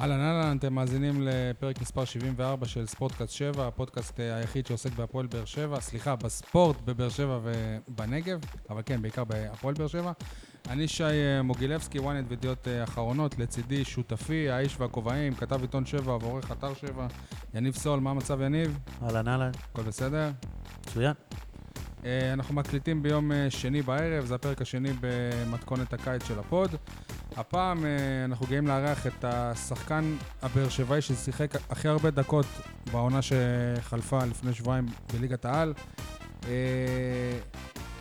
[0.00, 5.26] אהלן אהלן, אתם מאזינים לפרק מספר 74 של ספורטקאסט 7, הפודקאסט אה, היחיד שעוסק בהפועל
[5.26, 8.40] באר שבע, סליחה, בספורט בבאר שבע ובנגב,
[8.70, 10.12] אבל כן, בעיקר בהפועל באר שבע.
[10.68, 16.52] אני שי אה, מוגילבסקי, ynet וידיעות אחרונות, לצידי שותפי, האיש והכובעים, כתב עיתון 7 ועורך
[16.52, 17.06] אתר 7,
[17.54, 18.78] יניב סול, מה המצב יניב?
[19.02, 20.30] אהלן אהלן, הכל בסדר?
[20.80, 21.14] מצוין.
[22.04, 26.70] אה, אנחנו מקליטים ביום שני בערב, זה הפרק השני במתכונת הקיץ של הפוד.
[27.36, 27.90] הפעם אה,
[28.24, 32.46] אנחנו גאים לארח את השחקן הבאר שבעי ששיחק הכי הרבה דקות
[32.92, 35.74] בעונה שחלפה לפני שבועיים בליגת העל.
[36.44, 37.38] אה,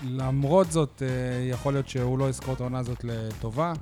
[0.03, 1.07] למרות זאת, אה,
[1.49, 3.73] יכול להיות שהוא לא יזכור את העונה הזאת לטובה.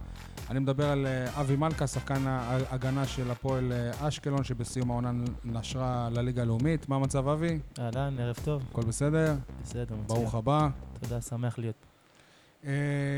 [0.49, 1.07] אני מדבר על
[1.39, 5.11] אבי מלכה, שחקן ההגנה של הפועל אשקלון, שבסיום העונה
[5.43, 6.89] נשרה לליגה הלאומית.
[6.89, 7.59] מה המצב, אבי?
[7.79, 8.63] אהלן, ערב טוב.
[8.71, 9.35] הכל בסדר?
[9.63, 10.07] בסדר, מצוין.
[10.07, 10.67] ברוך הבא.
[10.99, 12.69] תודה, שמח להיות פה.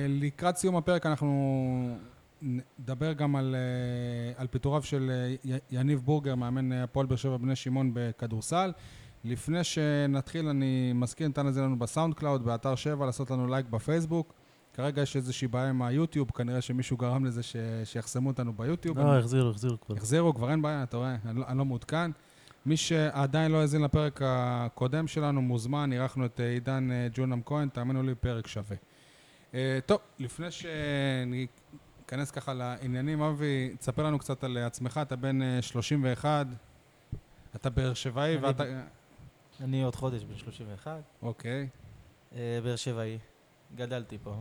[0.10, 1.30] לקראת סיום הפרק אנחנו
[2.42, 3.56] נדבר גם על,
[4.36, 5.12] אה, על פיטוריו של
[5.46, 8.72] י- יניב בורגר, מאמן אה, הפועל באר שבע בני שמעון בכדורסל.
[9.24, 14.34] לפני שנתחיל, אני מזכיר, ניתן להאזין לנו בסאונד קלאוד, באתר 7, לעשות לנו לייק בפייסבוק.
[14.74, 17.56] כרגע יש איזושהי בעיה עם היוטיוב, כנראה שמישהו גרם לזה ש...
[17.84, 19.00] שיחסמו אותנו ביוטיוב.
[19.00, 19.96] לא, החזירו, החזירו כבר.
[19.96, 22.12] החזירו, כבר אין בעיה, אתה רואה, אני לא, אני לא מעודכן.
[22.66, 27.70] מי שעדיין לא האזין לפרק הקודם שלנו, מוזמן, אירחנו את אה, עידן אה, ג'ונם כהן,
[27.70, 28.78] תאמינו לי, פרק שווה.
[29.54, 30.48] אה, טוב, לפני
[32.10, 36.48] שניכנס ככה לעניינים, אבי, תספר לנו קצת על עצמך, אתה בן אה, 31,
[37.56, 38.64] אתה באר שבעי אני ואתה...
[39.60, 41.68] אני עוד חודש בן 31, אוקיי.
[42.36, 43.18] אה, באר שבעי.
[43.76, 44.36] גדלתי פה.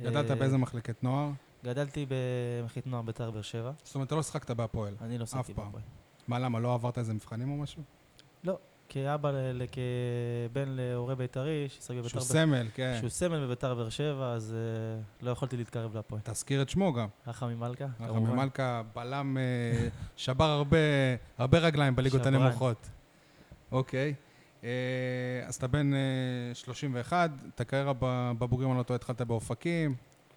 [0.00, 1.30] גדלת אה, באיזה מחלקת נוער?
[1.64, 3.72] גדלתי במחית נוער בית"ר באר שבע.
[3.84, 4.94] זאת אומרת, אתה לא שיחקת בהפועל.
[5.00, 5.64] אני לא שיחקתי פעם.
[5.64, 5.82] בהפועל.
[6.28, 7.82] מה, למה, לא עברת איזה מבחנים או משהו?
[8.88, 12.96] כאבא, ל- כבן להורה בית"רי, ששיחק בבית"ר שהוא סמל, כן.
[12.98, 16.20] שהוא סמל בבית"ר באר שבע, אז אה, לא יכולתי להתקרב להפועל.
[16.24, 17.08] תזכיר את שמו גם.
[17.26, 20.76] רחמי מלכה, רחמי מלכה, בלם, אה, שבר הרבה,
[21.38, 22.26] הרבה רגליים בליגות.
[22.26, 22.88] הנמוכות.
[23.72, 24.14] אוקיי.
[24.64, 24.70] אה,
[25.46, 25.98] אז אתה בן אה,
[26.54, 27.92] 31, את הקריירה
[28.38, 29.94] בבוגרים, אני לא טועה, התחלת באופקים,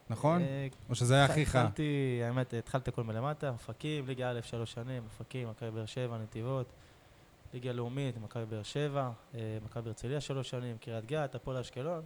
[0.10, 0.42] נכון?
[0.90, 1.56] או שזה היה אחיך?
[1.56, 6.72] התחלתי, האמת, התחלתי הכל מלמטה, אופקים, ליגה א', שלוש שנים, אופקים, מכבי באר שבע, נתיבות,
[7.54, 12.02] ליגה לאומית, מכבי באר שבע, אה, מכבי הרצליה שלוש שנים, קריית גת, הפועל אשקלון,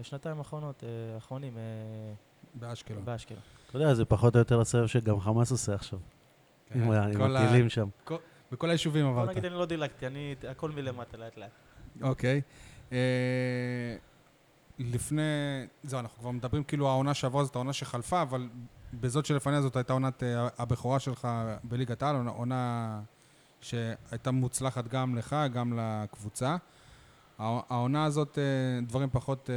[0.00, 1.62] ושנתיים האחרונות, אה, האחרונים, אה,
[2.54, 3.04] באשקלון.
[3.04, 3.40] באשקלון.
[3.68, 5.98] אתה יודע, זה פחות או יותר הסבב שגם חמאס עושה עכשיו.
[6.66, 7.88] כן, עם הטילים שם.
[8.52, 9.28] בכל היישובים בוא עברת.
[9.28, 11.50] נגיד, אני לא דילגתי, אני, הכל מלמטה, לאט לאט.
[12.02, 12.40] אוקיי.
[14.78, 15.22] לפני,
[15.82, 18.48] זהו, אנחנו כבר מדברים כאילו העונה שעברה זאת העונה שחלפה, אבל
[18.94, 20.22] בזאת שלפניה זאת הייתה עונת
[20.58, 21.28] הבכורה שלך
[21.64, 23.00] בליגת העל, עונה
[23.60, 26.56] שהייתה מוצלחת גם לך, גם לקבוצה.
[27.38, 28.44] הע- העונה הזאת, אה,
[28.86, 29.54] דברים פחות אה,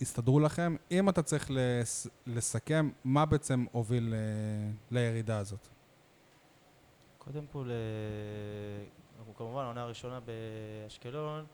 [0.00, 0.76] הסתדרו לכם.
[0.90, 4.18] אם אתה צריך לס- לסכם, מה בעצם הוביל אה,
[4.90, 5.68] לירידה הזאת?
[7.18, 7.70] קודם כל,
[9.18, 11.44] אנחנו כמובן, העונה הראשונה באשקלון,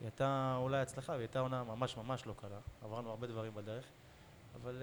[0.00, 2.58] היא הייתה אולי הצלחה, והיא הייתה עונה ממש ממש לא קלה.
[2.82, 3.84] עברנו הרבה דברים בדרך,
[4.62, 4.82] אבל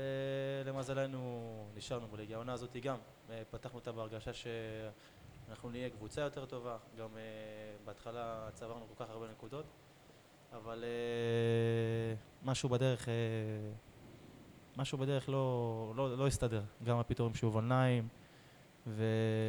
[0.66, 1.42] למזלנו
[1.76, 2.36] נשארנו בליגה.
[2.36, 2.98] העונה הזאת גם,
[3.52, 4.32] פתחנו אותה בהרגשה
[5.48, 7.22] שאנחנו נהיה קבוצה יותר טובה, גם אה,
[7.86, 9.66] בהתחלה צברנו כל כך הרבה נקודות,
[10.54, 13.14] אבל אה, משהו בדרך, אה,
[14.78, 16.64] משהו בדרך לא, לא, לא הסתדר.
[16.84, 18.08] גם הפיטורים שוב עיניים,
[18.88, 19.04] ו...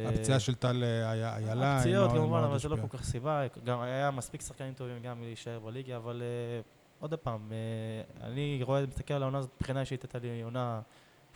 [0.07, 2.77] הפציעה של טל אי- איילה, הפציעות כמובן, אבל זה לא.
[2.89, 6.61] כל כך סיבה, גם היה מספיק שחקנים טובים גם להישאר בליגה, אבל אה,
[6.99, 10.81] עוד פעם, אה, אני רואה, מסתכל על העונה הזאת, מבחינה אישית הייתה לי עונה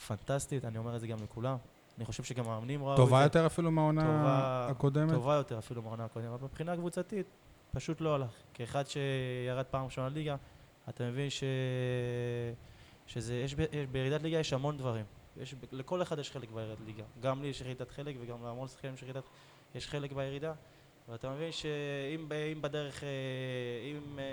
[0.07, 1.57] פנטסטית, אני אומר את זה גם לכולם.
[1.99, 3.03] אני חושב שגם המאמנים ראו את זה.
[3.03, 5.09] טובה יותר אפילו מהעונה טובה- הקודמת?
[5.13, 7.25] טובה יותר אפילו מהעונה הקודמת, אבל מבחינה קבוצתית,
[7.73, 8.29] פשוט לא הלך.
[8.53, 10.35] כאחד שירד פעם ראשונה ליגה,
[10.89, 11.43] אתה מבין ש...
[13.07, 15.05] שזה, יש, ב- יש, בירידת ליגה יש המון דברים.
[15.37, 17.03] יש, לכל אחד יש חלק בירידת ליגה.
[17.19, 19.23] גם לי יש ירידת חלק וגם להמון שחקנים יש ירידת,
[19.75, 20.53] יש חלק בירידה.
[21.09, 22.29] ואתה מבין שאם
[22.61, 23.09] בדרך, אה,
[23.91, 24.23] אם אה,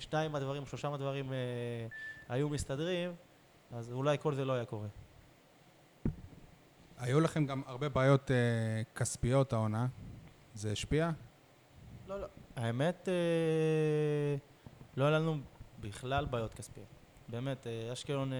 [0.00, 1.36] שניים מהדברים, שלושה מהדברים אה,
[2.28, 3.10] היו מסתדרים,
[3.72, 4.86] אז אולי כל זה לא היה קורה.
[6.98, 8.36] היו לכם גם הרבה בעיות אה,
[8.94, 9.86] כספיות העונה.
[10.54, 11.10] זה השפיע?
[12.08, 12.26] לא, לא.
[12.56, 14.36] האמת, אה,
[14.96, 15.36] לא היה לנו
[15.80, 16.86] בכלל בעיות כספיות.
[17.28, 18.38] באמת, אה, אשקלון אה,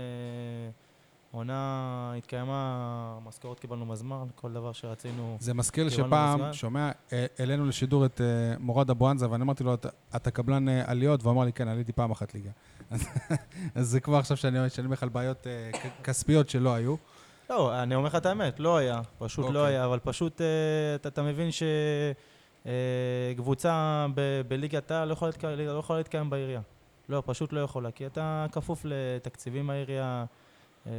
[1.31, 2.79] עונה התקיימה,
[3.25, 5.37] משכורות קיבלנו בזמן, כל דבר שרצינו.
[5.41, 6.53] זה מזכיר לי שפעם, בזמן.
[6.53, 8.27] שומע, אה, העלינו לשידור את אה,
[8.59, 11.23] מורד אבואנזה, ואני אמרתי לו, "אתה- אתה קבלן אה, עליות?
[11.23, 12.51] והוא אמר לי, כן, עליתי פעם אחת ליגה.
[12.91, 13.07] אז-
[13.75, 15.71] זה כבר עכשיו שאני אומר לך על בעיות אה,
[16.05, 16.95] כספיות שלא היו.
[17.51, 19.55] לא, אני אומר לך את האמת, לא היה, פשוט אוקיי.
[19.55, 20.47] לא היה, אבל פשוט אה,
[20.95, 21.49] אתה, אתה מבין
[23.35, 24.07] שקבוצה
[24.49, 26.61] בליגת העל לא יכולה לא יכולה להתקיים בעירייה.
[27.09, 30.25] לא, פשוט לא יכולה, כי אתה כפוף לתקציבים מהעירייה,
[30.87, 30.93] אה,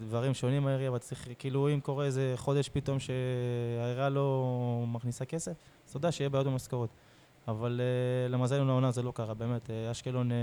[0.00, 5.52] דברים שונים מהעירייה, אבל צריך, כאילו, אם קורה איזה חודש פתאום שהעירייה לא מכניסה כסף,
[5.52, 6.90] אז אתה יודע שיהיה בעיות במשכורת.
[7.48, 9.70] אבל אה, למזלנו לעונה זה לא קרה, באמת.
[9.70, 10.36] אה, אשקלון אה,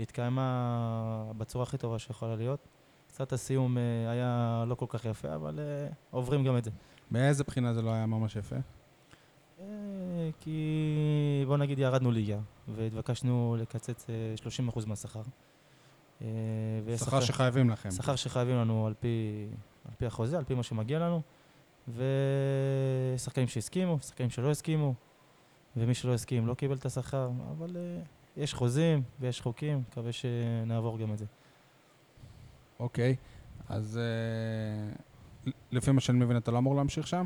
[0.00, 2.68] התקיימה בצורה הכי טובה שיכולה להיות.
[3.12, 6.70] קצת הסיום אה, היה לא כל כך יפה, אבל אה, עוברים גם את זה.
[7.10, 8.56] מאיזה בחינה זה לא היה ממש יפה?
[9.60, 9.64] אה,
[10.40, 14.34] כי בוא נגיד ירדנו ליגה, והתבקשנו לקצץ אה,
[14.72, 15.22] 30% מהשכר.
[16.96, 17.90] שכר שחייבים לכם.
[17.90, 19.46] שכר שחייבים לנו על פי,
[19.84, 21.22] על פי החוזה, על פי מה שמגיע לנו,
[23.16, 24.94] ושחקנים שהסכימו, שחקנים שלא הסכימו,
[25.76, 30.98] ומי שלא הסכים לא קיבל את השכר, אבל uh, יש חוזים ויש חוקים, מקווה שנעבור
[30.98, 31.24] גם את זה.
[32.80, 33.16] אוקיי,
[33.68, 37.24] אז אה, לפי מה שאני מבין, אתה לא אמור להמשיך שם?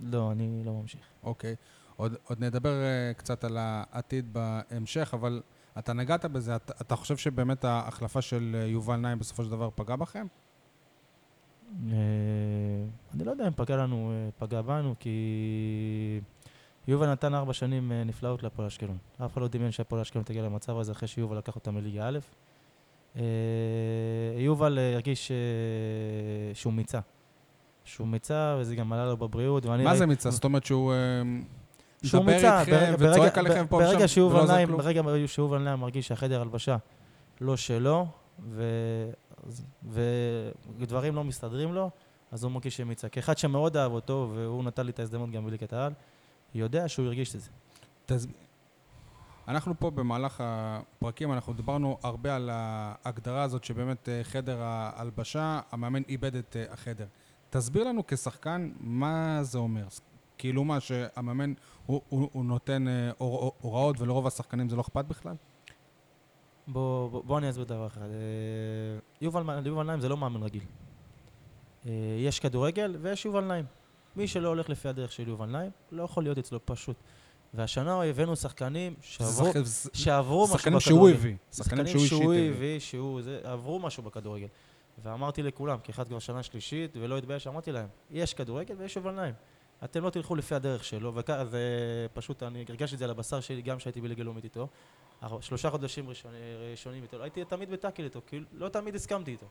[0.00, 1.00] לא, אני לא ממשיך.
[1.22, 1.54] אוקיי.
[1.96, 5.42] עוד, עוד נדבר אה, קצת על העתיד בהמשך, אבל
[5.78, 9.70] אתה נגעת בזה, אתה, אתה חושב שבאמת ההחלפה של אה, יובל נעים בסופו של דבר
[9.74, 10.26] פגעה בכם?
[11.66, 11.92] Uh,
[13.14, 16.20] אני לא יודע אם פגע לנו, uh, פגע בנו, כי
[16.88, 18.98] יובל נתן ארבע שנים uh, נפלאות להפועל אשקלון.
[19.24, 22.18] אף אחד לא דמיין שהפועל אשקלון תגיע למצב הזה אחרי שיובל לקח אותם לליגה א'.
[23.16, 23.18] Uh,
[24.38, 25.32] יובל הרגיש uh,
[26.56, 27.00] שהוא מיצה.
[27.84, 29.84] שהוא מיצה, וזה גם עלה לו בבריאות, ואני...
[29.84, 30.30] מה ראי- זה מיצה?
[30.30, 30.96] זאת אומרת שהוא אה,
[32.02, 34.80] שהוא מיצה, ברגע- וצועק עליכם פה ושם, ברגע שיובל ולא עוזר נעים, כלום?
[34.80, 36.76] ברגע שיובל נעים מרגיש שהחדר הלבשה
[37.40, 38.06] לא שלו,
[40.78, 41.90] ודברים לא מסתדרים לו,
[42.32, 43.08] אז הוא מרגיש שמיצה.
[43.08, 45.92] כאחד שמאוד אהב אותו, והוא נתן לי את ההזדמנות גם בליגת העל,
[46.54, 47.50] יודע שהוא הרגיש את זה.
[49.48, 56.02] אנחנו פה במהלך הפרקים, אנחנו דיברנו הרבה על ההגדרה הזאת שבאמת אה, חדר ההלבשה, המאמן
[56.08, 57.06] איבד את אה, החדר.
[57.50, 59.84] תסביר לנו כשחקן מה זה אומר.
[60.38, 61.52] כאילו מה, שהמאמן
[61.86, 65.34] הוא, הוא, הוא נותן אה, הור, הוראות ולרוב השחקנים זה לא אכפת בכלל?
[66.68, 68.06] בוא, בוא, בוא אני אסביר דבר אחד.
[69.20, 70.64] יובל, יובל נעים זה לא מאמן רגיל.
[72.18, 73.64] יש כדורגל ויש יובל נעים.
[74.16, 76.96] מי שלא הולך לפי הדרך של יובל נעים, לא יכול להיות אצלו פשוט.
[77.54, 80.80] והשנה הבאנו שחקנים שעברו, שחק- שעברו משהו שחקנים בכדורגל.
[80.80, 81.36] שהוא הביא.
[81.52, 82.78] שחקנים שהוא הביא.
[82.78, 84.46] שהוא זה, עברו משהו בכדורגל.
[85.02, 89.34] ואמרתי לכולם, כאחד כבר שנה שלישית, ולא התבייש, אמרתי להם, יש כדורגל ויש יובל נעים.
[89.84, 93.62] אתם לא תלכו לפי הדרך שלו, וזה פשוט, אני הרגשתי את זה על הבשר שלי
[93.62, 94.68] גם כשהייתי בליגה לאומית איתו.
[95.40, 96.40] שלושה חודשים ראשונים,
[96.70, 99.46] ראשונים איתו, הייתי תמיד בטאקל איתו, כי לא תמיד הסכמתי איתו.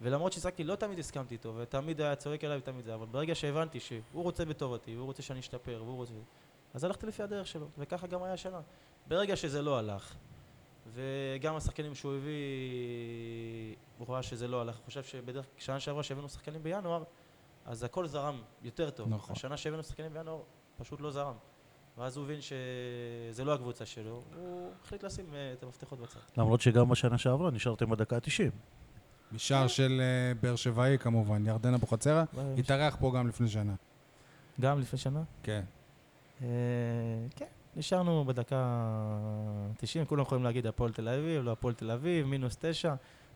[0.00, 3.80] ולמרות שהשחקתי, לא תמיד הסכמתי איתו, ותמיד היה צועק עליי ותמיד זה, אבל ברגע שהבנתי
[3.80, 6.12] שהוא רוצה בטובתי, והוא רוצה שאני אשתפר, והוא רוצה...
[6.76, 8.60] אז הלכתי לפי הדרך שלו, וככה גם היה השנה.
[9.08, 10.14] ברגע שזה לא הלך,
[10.94, 14.76] וגם השחקנים שהוא הביא, הוא ראה שזה לא הלך.
[14.76, 17.02] הוא חושב שבדרך כלל, שנה שעברה שהבאנו שחקנים בינואר,
[17.66, 19.08] אז הכל זרם יותר טוב.
[19.08, 19.32] נכון.
[19.32, 20.40] השנה שהבאנו שחקנים בינואר,
[20.78, 21.34] פשוט לא זרם.
[21.98, 26.20] ואז הוא הבין שזה לא הקבוצה שלו, הוא החליט לשים אה, את המפתחות בצד.
[26.36, 28.50] למרות שגם בשנה שעברה נשארתם בדקה ה-90.
[29.32, 32.24] משער של אה, באר שבעי כמובן, ירדן אבוחצירא,
[32.58, 33.74] התארח פה גם לפני שנה.
[34.60, 35.22] גם לפני שנה?
[35.42, 35.62] כן.
[36.42, 36.48] אה,
[37.36, 37.46] כן,
[37.76, 38.88] נשארנו בדקה
[39.76, 42.94] 90, כולם יכולים להגיד הפועל תל אביב, לא הפועל תל אביב, מינוס תשע.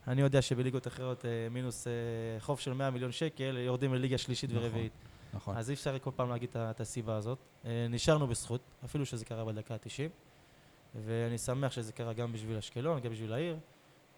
[0.09, 1.93] אני יודע שבליגות אחרות אה, מינוס אה,
[2.41, 4.63] חוב של 100 מיליון שקל, יורדים לליגה שלישית נכון.
[4.63, 4.93] ורביעית.
[5.35, 5.57] נכון.
[5.57, 7.39] אז אי אפשר כל פעם להגיד את הסיבה הזאת.
[7.91, 10.11] נשארנו בזכות, אפילו שזה קרה בדקה ה-90,
[11.05, 13.57] ואני שמח שזה קרה גם בשביל אשקלון, גם בשביל העיר,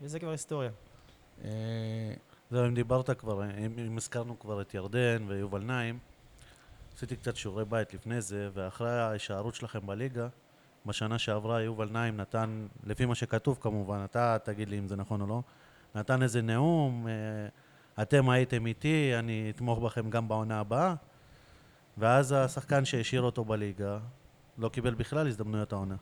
[0.01, 0.71] וזה כבר היסטוריה.
[2.51, 3.43] זהו, אם דיברת כבר,
[3.87, 5.99] אם הזכרנו כבר את ירדן ויובל נעים,
[6.97, 10.29] עשיתי קצת שיעורי בית לפני זה, ואחרי ההישארות שלכם בליגה,
[10.87, 15.21] בשנה שעברה יובל נעים נתן, לפי מה שכתוב כמובן, אתה תגיד לי אם זה נכון
[15.21, 15.43] או לא,
[15.95, 20.95] נתן איזה נאום, אה, אתם הייתם איתי, אני אתמוך בכם גם בעונה הבאה,
[21.99, 23.99] ואז השחקן שהשאיר אותו בליגה
[24.59, 25.97] לא קיבל בכלל הזדמנויות העונה.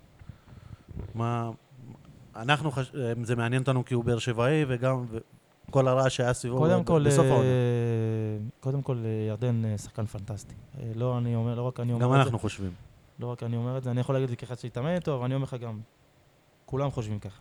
[1.15, 1.51] מה...
[2.37, 2.95] אנחנו, חש...
[2.95, 5.07] אה, זה מעניין אותנו כי הוא באר שבעי, וגם
[5.71, 7.49] כל הרעש שהיה סביבו קודם ב- כל, בסוף אה, העונה.
[8.61, 10.55] קודם כל, אה, ירדן אה, שחקן פנטסטי.
[10.81, 12.23] אה, לא אני אומר, לא רק אני אומר גם את זה.
[12.23, 12.71] אנחנו חושבים.
[13.19, 15.25] לא רק אני אומר את זה, אני יכול להגיד את זה כאחד שהתאמן איתו, אבל
[15.25, 15.81] אני אומר לך גם,
[16.67, 17.41] כולם חושבים ככה.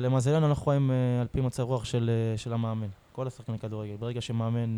[0.00, 0.90] למזלנו אנחנו חיים
[1.20, 3.96] על פי מצב רוח של, של המאמן, כל השחקני כדורגל.
[3.96, 4.76] ברגע שמאמן,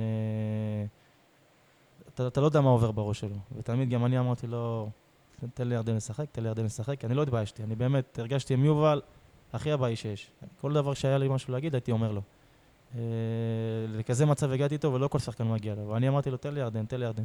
[2.15, 3.37] אתה, אתה לא יודע מה עובר בראש שלו.
[3.59, 4.89] ותמיד גם אני אמרתי לו,
[5.41, 7.05] "תן- תן לירדן לשחק, תן לירדן לשחק.
[7.05, 9.01] אני לא התביישתי, אני באמת הרגשתי עם יובל
[9.57, 10.31] הכי אבאי שיש.
[10.61, 12.21] כל דבר שהיה לי משהו להגיד, הייתי אומר לו.
[12.93, 12.97] Uh,
[13.89, 15.89] לכזה מצב הגעתי איתו, ולא כל שחקן מגיע לו.
[15.89, 17.25] ואני אמרתי לו, תן לירדן, תן לירדן.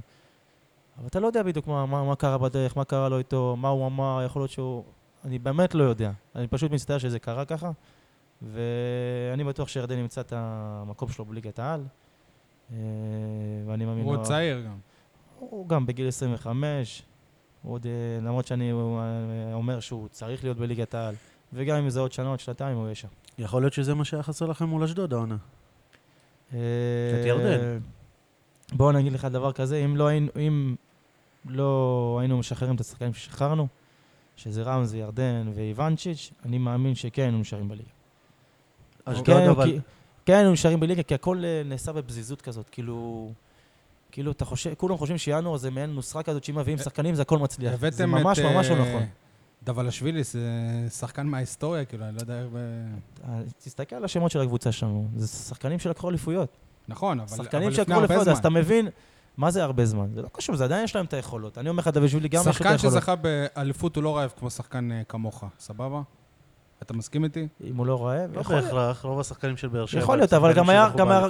[0.97, 3.67] אבל אתה לא יודע בדיוק מה, מה, מה קרה בדרך, מה קרה לו איתו, מה
[3.67, 4.83] הוא אמר, יכול להיות שהוא...
[5.25, 6.11] אני באמת לא יודע.
[6.35, 7.71] אני פשוט מצטער שזה קרה ככה,
[8.41, 11.83] ואני בטוח שירדן ימצא את המקום שלו בליגת העל,
[12.71, 12.77] אה,
[13.65, 14.11] ואני מאמין הוא.
[14.11, 14.77] עוד צעיר גם.
[15.39, 17.03] הוא גם בגיל 25,
[17.61, 21.15] הוא עוד, אה, למרות שאני אה, אומר שהוא צריך להיות בליגת העל,
[21.53, 23.07] וגם אם זה עוד שנה, עוד שנתיים, הוא יהיה שם.
[23.37, 25.37] יכול להיות שזה מה שהיה חסר לכם מול אשדוד העונה.
[26.53, 26.59] אה,
[27.21, 27.79] את ירדן.
[28.73, 30.75] בואו נגיד לך דבר כזה, אם לא היינו, אם
[31.45, 33.67] לא היינו משחררים את השחקנים ששחררנו,
[34.35, 37.89] שזה רמזי, ירדן ואיוונצ'יץ', אני מאמין שכן היינו נשארים בליגה.
[39.05, 39.65] אשדוד כן, אבל...
[39.65, 39.79] כי-
[40.25, 43.31] כן, היינו נשארים בליגה, כי הכל אה, נעשה בפזיזות כזאת, כאילו...
[44.11, 47.37] כאילו, אתה חושב, כולם חושבים שינואר זה מעין נוסחה כזאת שאם מביאים שחקנים זה הכל
[47.37, 47.73] מצליח.
[47.89, 49.05] זה ממש ממש לא אה, נכון.
[49.63, 50.39] דבלשווילי, זה
[50.89, 52.47] שחקן מההיסטוריה, כאילו, אני לא יודע איך...
[52.53, 52.57] ב-
[53.29, 56.57] אה, תסתכל על השמות של הקבוצה שלנו, זה שחקנים שלקחו אליפויות.
[56.87, 58.39] נכון, אבל שחקנים אבל לפני שלקחו הרבה אליפויות, אז זמן.
[58.41, 58.87] אתה מבין
[59.37, 60.07] מה זה הרבה זמן.
[60.15, 61.57] זה לא קשור, זה עדיין יש להם את היכולות.
[61.57, 62.93] אני אומר לך, דוידשווילי גם יש לו את שחקן היכולות.
[62.93, 66.01] שזכה באליפות הוא לא רעב כמו שחקן אה, כמוך, סבבה?
[66.81, 67.47] אתה מסכים איתי?
[67.63, 68.65] אם הוא לא רעב, לא יכול להיות.
[68.65, 70.01] בהכרח, רוב השחקנים של באר שבע...
[70.01, 71.25] יכול להיות, אבל שחקנים גם היה- גם היה-.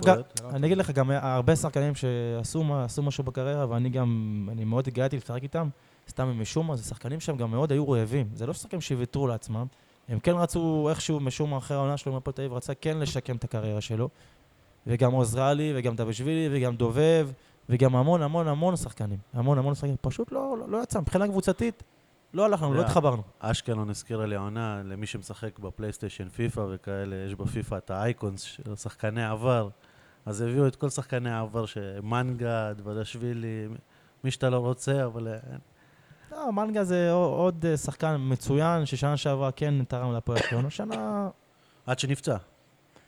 [0.50, 2.64] אני אגיד לך, גם היה הרבה שחקנים שעשו
[3.04, 4.10] משהו בקריירה, ואני גם,
[4.52, 5.68] אני מאוד התגאיתי לשחק איתם,
[6.10, 8.29] סתם משום מה, זה שחקנים שהם גם מאוד היו רעבים.
[8.34, 9.65] זה לא שחקנים שוויתרו לעצמם,
[10.08, 13.36] הם כן רצו איכשהו, משום מה, אחרי העונה שלו הפועל תל אביב, רצה כן לשקם
[13.36, 14.10] את הקריירה שלו.
[14.88, 17.29] וגם עוזרלי, וגם דבשווילי, וגם דובב,
[17.70, 19.17] וגם המון המון המון שחקנים.
[19.34, 19.96] המון המון שחקנים.
[20.01, 21.00] פשוט לא, לא, לא יצא.
[21.00, 21.84] מבחינה קבוצתית,
[22.34, 23.22] לא הלכנו, לא התחברנו.
[23.39, 29.25] אשקלון הזכירה לי העונה, למי שמשחק בפלייסטיישן פיפא וכאלה, יש בפיפא את האייקונס של שחקני
[29.25, 29.70] עבר.
[30.25, 33.67] אז הביאו את כל שחקני העבר, שמנגה, דבדשווילי,
[34.24, 35.27] מי שאתה לא רוצה, אבל...
[36.32, 40.66] לא, מנגה זה עוד אה, שחקן מצוין, ששנה שעברה כן תרם להפועל אשקלון.
[40.66, 41.30] השנה
[41.86, 42.38] עד שנפצע.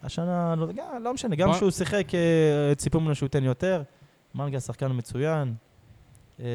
[0.04, 0.68] השנה, לא,
[1.02, 3.84] לא משנה, גם כשהוא שיחק, אה, ציפו ממנו שהוא ייתן יותר.
[4.36, 5.54] מנגה שחקן מצוין.
[6.40, 6.46] אה,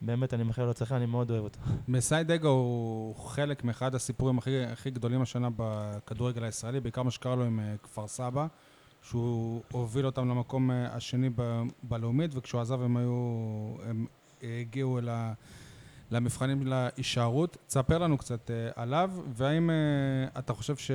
[0.00, 1.58] באמת, אני מאחל לו הצלחה, אני מאוד אוהב אותו.
[1.88, 7.44] מסיידגו הוא חלק מאחד הסיפורים הכי, הכי גדולים השנה בכדורגל הישראלי, בעיקר מה שקרה לו
[7.44, 8.46] עם כפר סבא,
[9.02, 14.06] שהוא הוביל אותם למקום השני ב- בלאומית, וכשהוא עזב הם היו, הם
[14.42, 15.32] הגיעו אל ה...
[16.10, 17.56] למבחנים להישארות.
[17.66, 19.74] תספר לנו קצת אה, עליו, והאם אה,
[20.38, 20.90] אתה חושב ש...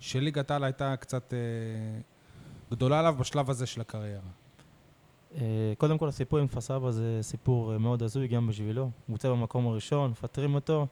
[0.00, 1.38] שליגת העל הייתה קצת אה,
[2.70, 4.20] גדולה עליו בשלב הזה של הקריירה?
[5.34, 8.82] אה, קודם כל, הסיפור עם סבא זה סיפור אה, מאוד הזוי גם בשבילו.
[8.82, 10.86] הוא יוצא במקום הראשון, מפטרים אותו,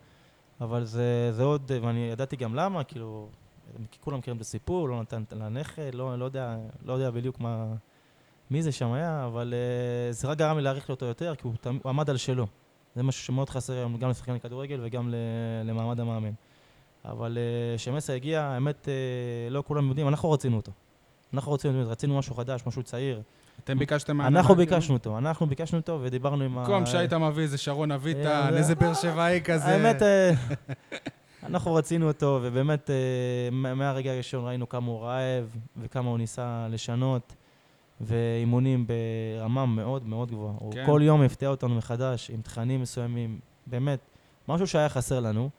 [0.60, 3.28] אבל זה, זה עוד, אה, ואני ידעתי גם למה, כאילו,
[4.00, 6.28] כולם מכירים את הסיפור, לא נתן לנכד, לא, לא,
[6.84, 7.74] לא יודע בדיוק מה,
[8.52, 11.54] מי זה שם היה, אבל אה, זה רק גרם לי להעריך אותו יותר, כי הוא,
[11.60, 12.46] תמ- הוא עמד על שלו.
[12.96, 15.14] זה משהו שמאוד חסר היום גם לשחקני כדורגל וגם ל-
[15.64, 16.30] למעמד המאמן.
[17.04, 18.94] אבל אה, כשמסה הגיע, האמת, אה,
[19.50, 20.72] לא כולם יודעים, אנחנו רצינו אותו.
[21.34, 23.22] אנחנו רצינו, רצינו משהו חדש, משהו צעיר.
[23.64, 24.54] אתם ביקשתם אנחנו?
[24.54, 26.60] ביקשנו אותו, אנחנו ביקשנו אותו ודיברנו עם ה...
[26.60, 29.64] במקום שהיית מביא איזה שרון אביטן, איזה באר שבעי כזה.
[29.64, 30.02] האמת,
[31.48, 32.90] אנחנו רצינו אותו, ובאמת,
[33.52, 37.32] מה- מהרגע הראשון ראינו כמה הוא רעב, וכמה הוא ניסה לשנות,
[38.00, 40.54] ואימונים ברמה מאוד מאוד גבוהה.
[40.58, 40.86] הוא כן.
[40.86, 43.98] כל יום הפתיע אותנו מחדש, עם תכנים מסוימים, באמת,
[44.48, 45.50] משהו שהיה חסר לנו,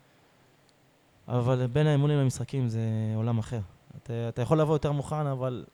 [1.27, 2.81] אבל בין האימונים למשחקים זה
[3.15, 3.59] עולם אחר.
[4.03, 5.65] אתה, אתה יכול לבוא יותר מוכן, אבל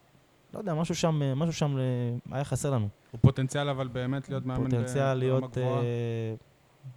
[0.54, 2.88] לא יודע, משהו שם, משהו שם אה, היה חסר לנו.
[3.12, 5.58] הוא פוטנציאל אבל באמת להיות מאמן פוטנציאל להיות.
[5.58, 6.34] אה,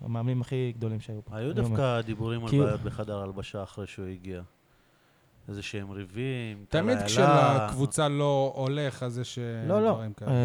[0.00, 1.37] המאמנים הכי גדולים שהיו פה.
[1.37, 1.69] היו אני אומר.
[1.69, 4.42] דווקא דיבורים על בעיות בחדר הלבשה אחרי שהוא הגיע.
[5.49, 7.66] איזה שהם ריבים, תמיד טלאלה.
[7.68, 9.92] כשלקבוצה לא הולך, אז יש אה, לא, לא.
[9.92, 10.30] דברים כאלה.
[10.30, 10.37] אה,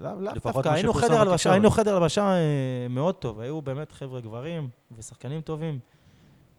[0.00, 1.52] לאו לאו לפחות דווקא, מה היינו שפורסם חדר הלבשה.
[1.52, 5.78] היינו חדר הלבשה אה, מאוד טוב, היו באמת חבר'ה גברים ושחקנים טובים.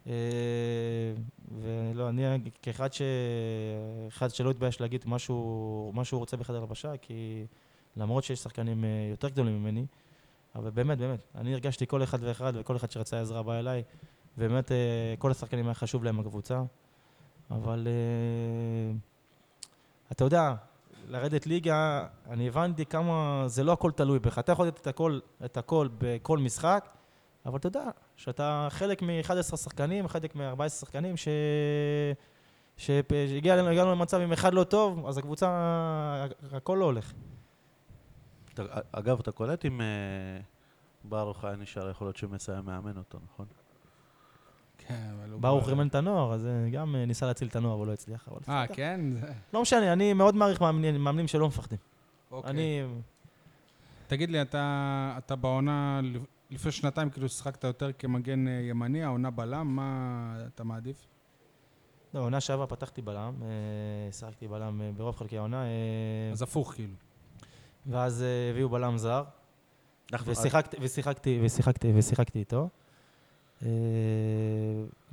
[0.07, 0.13] אה,
[1.61, 2.23] ולא, אני
[2.61, 3.01] כאחד ש...
[4.07, 7.45] אחד שלא התבייש להגיד מה שהוא מה שהוא רוצה בחדר הלבשה, כי
[7.97, 9.85] למרות שיש שחקנים יותר גדולים ממני,
[10.55, 13.83] אבל באמת, באמת, אני הרגשתי כל אחד ואחד וכל אחד שרצה עזרה בא אליי,
[14.37, 14.71] ובאמת
[15.19, 16.61] כל השחקנים היה חשוב להם הקבוצה,
[17.55, 18.95] אבל אה,
[20.11, 20.55] אתה יודע,
[21.07, 24.39] לרדת ליגה, אני הבנתי כמה זה לא הכל תלוי בך.
[24.39, 26.89] אתה יכול לתת את הכל, את הכל בכל משחק,
[27.45, 27.85] אבל אתה יודע
[28.17, 31.27] שאתה חלק מ-11 שחקנים, חלק מ-14 שחקנים, ש...
[32.77, 35.47] שהגיע אלינו, הגענו למצב עם אחד לא טוב, אז הקבוצה,
[36.51, 37.13] הכל לא הולך.
[38.91, 39.85] אגב, אתה קולט אם אה,
[41.03, 43.45] ברוך היה נשאר, יכול להיות שמסי היה מאמן אותו, נכון?
[44.87, 45.41] כן, אבל הוא...
[45.41, 48.29] ברוך רימן את הנוער, אז אה, גם אה, ניסה להציל את הנוער, אבל לא הצליח.
[48.49, 48.67] אה.
[48.67, 49.01] כן?
[49.53, 51.77] לא משנה, אני מאוד מעריך מאמנים, שלא מפחדים.
[52.31, 52.49] אוקיי.
[52.51, 52.81] אני...
[54.07, 56.01] תגיד לי, אתה אתה בעונה,
[56.51, 61.05] לפני שנתיים כאילו שיחקת יותר כמגן אה, ימני, העונה בלם, מה אתה מעדיף?
[62.13, 63.33] לא, עונה שעברה פתחתי בלם,
[64.11, 65.63] שיחקתי בלם ברוב חלקי העונה,
[66.31, 66.93] אז הפוך כאילו.
[67.85, 69.23] ואז הביאו בלם זר,
[70.13, 72.69] אנחנו- ושיחקתי, ושיחקתי, ושיחקתי, ושיחקתי איתו.
[73.65, 73.69] אה,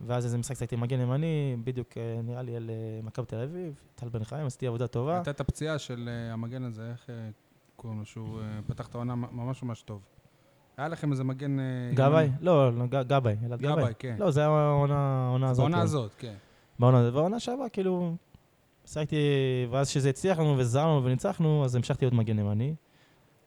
[0.07, 3.81] ואז איזה משחק שיחקתי מגן ימני, בדיוק אה, נראה לי על אה, מכבי תל אביב,
[3.95, 5.15] טל בן חיים, עשיתי עבודה טובה.
[5.15, 7.11] הייתה את הפציעה של המגן הזה, איך
[7.77, 10.01] קוראים לו, שהוא פתח את העונה ממש ממש טוב.
[10.77, 11.57] היה לכם איזה מגן...
[11.95, 12.31] גבאי?
[12.41, 13.83] לא, לא, גבאי, אלעד גבאי.
[13.83, 14.17] גבאי, כן.
[14.19, 15.63] לא, זה היה העונה הזאת.
[15.63, 15.83] בעונה כן.
[15.83, 16.35] הזאת, כן.
[16.79, 17.11] בעונה.
[17.13, 18.17] והעונה שעברה, כאילו,
[18.87, 19.17] שיחקתי,
[19.71, 22.75] ואז כשזה הצליח לנו וזרמנו וניצחנו, אז המשכתי להיות מגן ימני.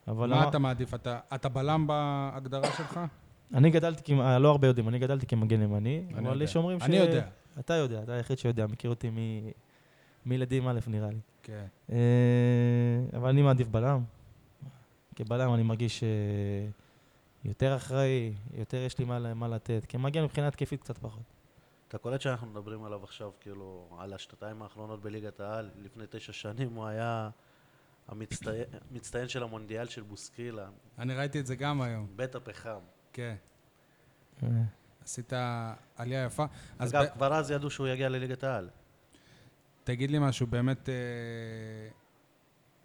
[0.07, 0.93] מה אתה מעדיף?
[1.33, 2.99] אתה בלם בהגדרה שלך?
[3.53, 6.43] אני גדלתי, כמ- לא הרבה יודעים, אני גדלתי כמגן ימני, אני אבל יודע.
[6.43, 6.83] יש אומרים ש...
[6.83, 7.27] אני יודע.
[7.59, 9.51] אתה יודע, אתה היחיד שיודע, מכיר אותי מ-
[10.25, 11.19] מילדים א', נראה לי.
[11.43, 11.65] כן.
[11.91, 11.97] אה,
[13.17, 14.03] אבל אני מעדיף בלם.
[15.15, 16.09] כבלם אני מרגיש אה,
[17.45, 19.85] יותר אחראי, יותר יש לי מה, מה לתת.
[19.89, 21.23] כמגן מבחינה התקפית קצת פחות.
[21.87, 26.73] אתה קולט שאנחנו מדברים עליו עכשיו, כאילו, על השנתיים האחרונות בליגת העל, לפני תשע שנים
[26.75, 27.29] הוא היה
[28.07, 30.67] המצטיין של המונדיאל של בוסקילה,
[30.99, 32.07] אני ראיתי את זה גם היום.
[32.15, 32.79] בית הפחם.
[33.13, 33.35] כן.
[34.43, 34.47] אה,
[35.03, 35.33] עשית
[35.95, 36.45] עלייה יפה.
[36.79, 38.69] אז אגב, ב- כבר אז ידעו שהוא יגיע לליגת העל.
[39.83, 40.93] תגיד לי משהו, באמת, אה,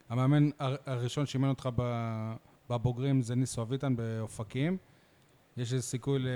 [0.09, 2.35] המאמן הר- הראשון שאימן אותך ב-
[2.71, 4.77] בבוגרים זה ניסו אביטן באופקים.
[5.57, 6.29] יש איזה סיכוי ל-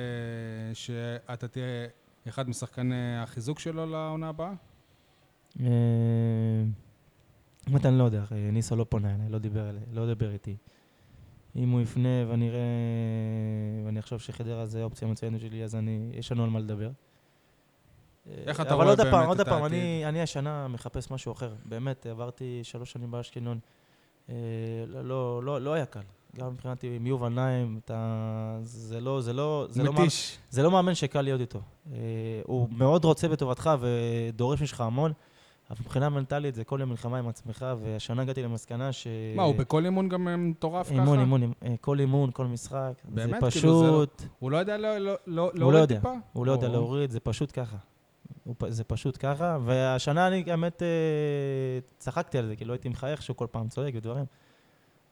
[0.74, 1.86] שאתה תהיה
[2.28, 4.52] אחד משחקני החיזוק שלו לעונה הבאה?
[5.60, 5.66] אה,
[7.66, 10.56] באמת אני לא יודע, אה, ניסו לא פונה אליי, לא דיבר אליי, לא דיבר איתי.
[11.56, 12.60] אם הוא יפנה ואני אראה,
[13.86, 16.90] ואני אחשוב שחדרה זה אופציה מצוינת שלי, אז אני, יש לנו על מה לדבר.
[18.26, 19.78] איך אתה אבל רואה עוד באמת הפעם, עוד את הפעם, העתיד?
[19.78, 21.54] אני, אני השנה מחפש משהו אחר.
[21.64, 23.58] באמת, עברתי שלוש שנים באשקלון.
[24.28, 24.34] אה,
[24.86, 26.00] לא, לא, לא, לא היה קל.
[26.36, 28.58] גם מבחינתי עם יובל נעים, אתה...
[28.62, 30.38] זה לא, זה לא, זה לא, מאמן, מתיש.
[30.50, 31.60] זה לא מאמן שקל להיות איתו.
[31.92, 31.98] אה,
[32.44, 35.12] הוא מאוד רוצה בטובתך ודורש ממך המון,
[35.72, 39.06] אבל מבחינה מנטלית זה כל יום מלחמה עם עצמך, והשנה הגעתי למסקנה ש...
[39.36, 40.94] מה, הוא בכל אימון גם אה, מטורף ככה?
[40.94, 42.92] אימון, אימון, אה, כל אימון, כל משחק.
[43.04, 43.40] באמת?
[43.44, 44.22] זה כאילו, פשוט...
[44.38, 46.12] הוא לא יודע לא- לא- לא- לא להוריד טיפה?
[46.32, 47.76] הוא לא יודע להוריד, זה פשוט ככה.
[48.68, 50.88] זה פשוט ככה, והשנה אני באמת אה,
[51.98, 54.24] צחקתי על זה, כי לא הייתי מחייך שהוא כל פעם צועק ודברים.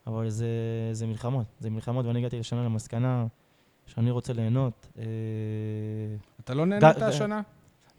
[0.07, 0.47] אבל זה,
[0.91, 3.25] זה מלחמות, זה מלחמות, ואני הגעתי לשנה למסקנה
[3.85, 4.87] שאני רוצה ליהנות.
[6.43, 7.41] אתה לא נהנית השנה?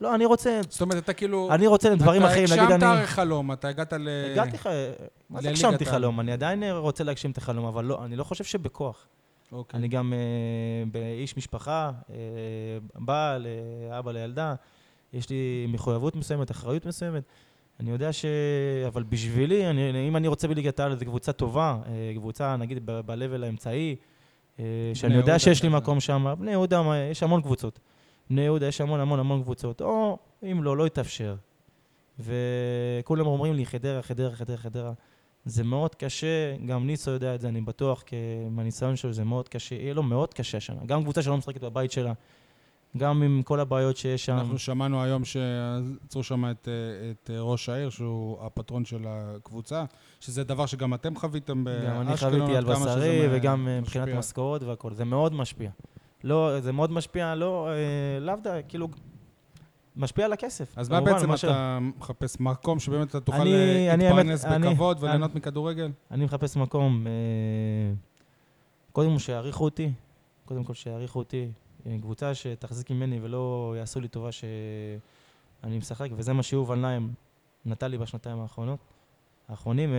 [0.02, 1.48] לא, אני רוצה, זאת אומרת, אתה כאילו...
[1.50, 2.74] אני רוצה לדברים אחרים, נגיד אתה אני...
[2.74, 4.08] הגשמת הרי חלום, אתה הגעת ל...
[4.32, 4.68] הגעתי לך,
[5.30, 5.84] מה זה הגשמתי.
[5.84, 6.20] חלום?
[6.20, 9.06] אני עדיין רוצה להגשים את החלום, אבל לא, אני לא חושב שבכוח.
[9.52, 9.78] אוקיי.
[9.78, 10.18] אני גם אה,
[10.92, 12.16] באיש משפחה, אה,
[12.94, 14.54] בעל, אה, אבא לילדה,
[15.12, 17.22] יש לי מחויבות מסוימת, אחריות מסוימת.
[17.80, 18.24] אני יודע ש...
[18.86, 23.44] אבל בשבילי, אני, אם אני רוצה בליגת העל, זו קבוצה טובה, אה, קבוצה, נגיד, ב-level
[23.44, 23.96] האמצעי,
[24.58, 25.76] אה, שאני יודע שיש לי כזה.
[25.76, 26.34] מקום שם.
[26.38, 27.80] בני יהודה, יש המון קבוצות.
[28.32, 29.80] בני יהודה, יש המון המון המון קבוצות.
[29.80, 31.36] או אם לא, לא יתאפשר.
[32.18, 34.92] וכולם אומרים לי, חדרה, חדרה, חדרה, חדרה.
[35.44, 38.16] זה מאוד קשה, גם ניסו יודע את זה, אני בטוח, כי
[38.50, 40.84] מהניסיון שלו זה מאוד קשה, יהיה לו מאוד קשה השנה.
[40.86, 42.12] גם קבוצה שלא משחקת בבית שלה,
[42.96, 44.32] גם עם כל הבעיות שיש שם.
[44.32, 46.68] אנחנו שמענו היום שעצרו שם את,
[47.10, 49.84] את ראש העיר, שהוא הפטרון של הקבוצה,
[50.20, 51.94] שזה דבר שגם אתם חוויתם באשקלון.
[51.94, 54.18] גם אני חוויתי על בשרי, וגם אה, מבחינת משפיע.
[54.18, 54.94] משכורות והכל.
[54.94, 55.70] זה מאוד משפיע.
[56.24, 57.74] לא, זה מאוד משפיע, לא, אה,
[58.20, 58.88] לאו דווקא, כאילו,
[59.96, 60.78] משפיע על הכסף.
[60.78, 62.36] אז מה בעצם ש- אתה מחפש?
[62.40, 65.90] מקום שבאמת אתה תוכל אני- אה, להתפרנס אני- בכבוד אני- וליהנות מכדורגל?
[66.10, 67.12] אני מחפש מקום, אה,
[68.92, 69.92] קודם כל שיעריכו אותי,
[70.44, 71.48] קודם כל שיעריכו אותי,
[72.00, 77.12] קבוצה שתחזיק ממני ולא יעשו לי טובה שאני משחק, וזה מה שיובל נעים
[77.66, 78.78] נתן לי בשנתיים האחרונות.
[79.48, 79.96] האחרונים, אה,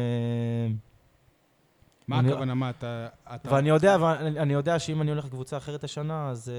[2.08, 2.54] מה אני- הכוונה?
[2.54, 3.08] מה אתה...
[3.36, 6.56] אתה- ואני יודע, ואני אני יודע שאם אני הולך לקבוצה אחרת השנה, אז אה,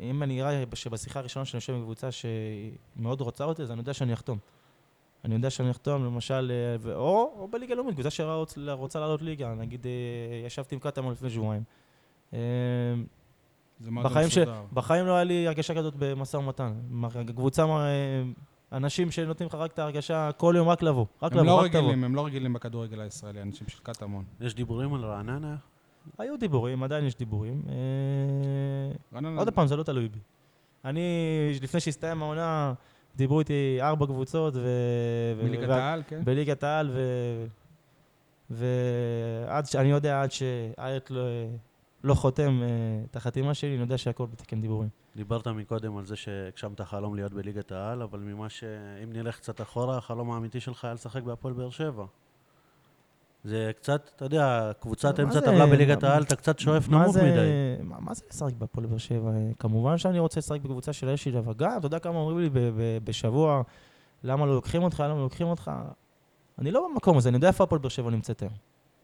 [0.00, 3.92] אה, אם אני אראה שבשיחה הראשונה שאני יושב בקבוצה שמאוד רוצה אותי, אז אני יודע
[3.94, 4.38] שאני אחתום.
[5.24, 9.54] אני יודע שאני אחתום, למשל, אה, ו- או, או בליגה לאומית, קבוצה שרוצה לעלות ליגה.
[9.54, 11.62] נגיד, אה, ישבתי עם קטמון לפני שבועיים.
[12.34, 12.38] אה,
[14.02, 14.38] בחיים, ש...
[14.72, 16.72] בחיים לא היה לי הרגשה כזאת במשא ומתן.
[17.34, 18.22] קבוצה, אה,
[18.72, 21.06] אנשים שנותנים לך רק את ההרגשה, כל יום רק לבוא.
[21.22, 21.80] רק הם לבוא, לא רק תבוא.
[21.80, 24.24] רגילים, הם לא רגילים בכדורגל הישראלי, אנשים של קטמון.
[24.40, 25.56] יש דיבורים על רעננה?
[26.18, 27.62] היו דיבורים, עדיין יש דיבורים.
[27.68, 27.74] אה,
[29.14, 30.18] רעננה- עוד פעם, זה לא תלוי בי.
[30.84, 31.00] אני,
[31.62, 32.72] לפני שהסתיים העונה,
[33.16, 34.66] דיברו איתי ארבע קבוצות, ו...
[35.44, 36.20] מליגת העל, כן?
[36.24, 37.00] בליגת העל, ו...
[38.50, 39.76] ועד ש...
[39.76, 41.20] אני יודע, עד שאיית לא,
[42.04, 42.68] לא חותם אה,
[43.10, 44.88] את החתימה שלי, אני יודע שהכל בתקן דיבורים.
[45.16, 48.64] דיברת מקודם על זה שהגשמת חלום להיות בליגת העל, אבל ממה ש...
[49.04, 52.04] אם נלך קצת אחורה, החלום האמיתי שלך היה לשחק בהפועל באר שבע.
[53.44, 57.82] זה קצת, אתה יודע, קבוצת אמצע טבלה בליגת העל, אתה קצת שואף נמוך זה- מדי.
[57.82, 59.30] מה, מה זה לשחק בהפועל באר שבע?
[59.30, 62.38] אה, כמובן שאני רוצה לשחק בקבוצה של האש שלי, אבל גם, אתה יודע כמה אומרים
[62.38, 62.50] לי
[63.04, 63.62] בשבוע,
[64.24, 65.70] למה לא לוקחים אותך, למה לא לוקחים אותך?
[66.58, 68.52] אני לא במקום הזה, אני יודע איפה הפועל באר שבע נמצאת היום.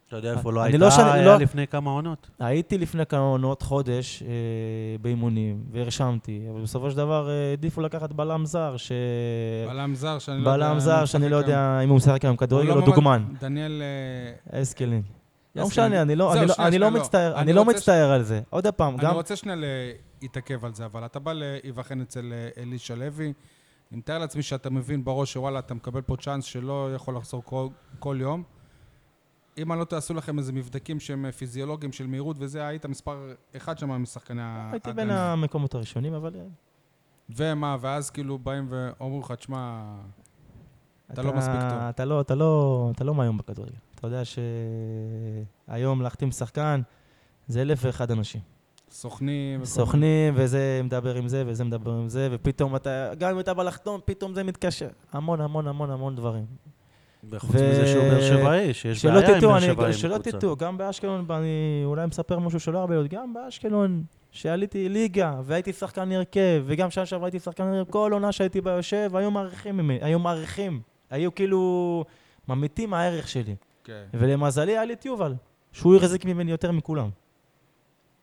[0.08, 2.30] אתה יודע איפה לא אני הייתה, לא שאני- היה לא- לפני כמה עונות.
[2.38, 4.28] הייתי לפני כמה עונות, חודש, אה,
[5.02, 8.92] באימונים, והרשמתי, אבל בסופו של דבר אה, העדיפו לקחת בלם זר, ש...
[9.68, 10.68] בלם זר שאני לא יודע...
[10.68, 12.36] בלם זר שאני לא יודע אם הוא משחק היום.
[12.36, 13.24] כדורגל או לא ממש- דוגמן.
[13.40, 13.82] דניאל...
[14.52, 15.02] אה, אסקלין.
[15.56, 17.00] לא משנה, אני לא, אני לא, אני לא לא.
[17.00, 18.40] מצטער, אני אני לא רוצה ש- מצטער על זה.
[18.50, 19.14] עוד פעם, אני גם...
[19.14, 19.56] רוצה שנייה
[20.22, 23.32] להתעכב על זה, אבל אתה בא להיבחן אצל אה, אלישע לוי.
[23.92, 27.68] אני מתאר לעצמי שאתה מבין בראש שוואלה, אתה מקבל פה צ'אנס שלא יכול לחזור כל,
[27.98, 28.42] כל יום.
[29.58, 33.34] אם אני לא תעשו לכם איזה מבדקים שהם אה, פיזיולוגיים של מהירות וזה, היית מספר
[33.56, 34.72] אחד שם משחקני ההגנה.
[34.72, 36.36] הייתי בין המקומות הראשונים, אבל...
[36.36, 36.42] אה,
[37.30, 39.84] ומה, ואז כאילו באים ואומרים לך, תשמע,
[41.12, 41.78] אתה לא מספיק טוב.
[41.88, 43.72] אתה לא, אתה לא, אתה לא מהיום בכדורגל.
[43.94, 44.22] אתה יודע
[45.68, 46.80] שהיום להחתים שחקן
[47.46, 48.40] זה אלף ואחד אנשים.
[48.90, 49.64] סוכנים.
[49.64, 53.62] סוכנים, וזה מדבר עם זה, וזה מדבר עם זה, ופתאום אתה, גם אם אתה בא
[53.62, 54.88] לחתום, פתאום זה מתקשר.
[55.12, 56.46] המון, המון, המון, המון דברים.
[57.30, 60.18] וחוץ ו- מזה שהוא באר שבעי, שיש שלא בעיה עם באר אני- שבעי שלא.
[60.18, 65.72] תטעו, גם באשקלון, אני אולי מספר משהו שלא הרבה יודעים, גם באשקלון, שעליתי ליגה, והייתי
[65.72, 69.76] שחקן הרכב, וגם שנה שעברה הייתי שחקן הרכב, כל עונה שהייתי בה יושב, היו מעריכים
[69.76, 70.80] ממני, היו מעריכים.
[71.10, 72.04] היו כאילו
[72.48, 73.56] ממיתים הערך שלי.
[73.84, 74.04] כן.
[74.14, 75.34] ולמזלי היה לי את יובל,
[75.72, 77.08] שהוא החזיק ממני יותר מכולם.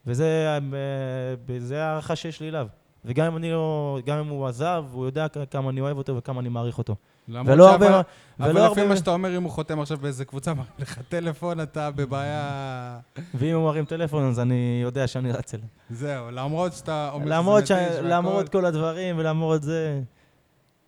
[0.08, 2.68] וזה אה, זה הערכה שיש לי אליו.
[3.06, 6.42] וגם אם אני לא, גם אם הוא עזב, הוא יודע כמה אני אוהב אותו וכמה
[6.42, 6.96] אני מעריך אותו.
[7.30, 8.02] ולא הרבה...
[8.40, 8.88] אבל לפי.
[8.88, 13.00] מה שאתה אומר, אם הוא חותם עכשיו באיזה קבוצה, מרים לך טלפון, אתה בבעיה...
[13.34, 15.66] ואם הוא מרים טלפון, אז אני יודע שאני רץ אליו.
[15.90, 17.68] זהו, למרות שאתה אומר למרות.
[17.68, 18.08] שזה מתיש והכל.
[18.08, 20.02] למרות כל הדברים ולמרות זה,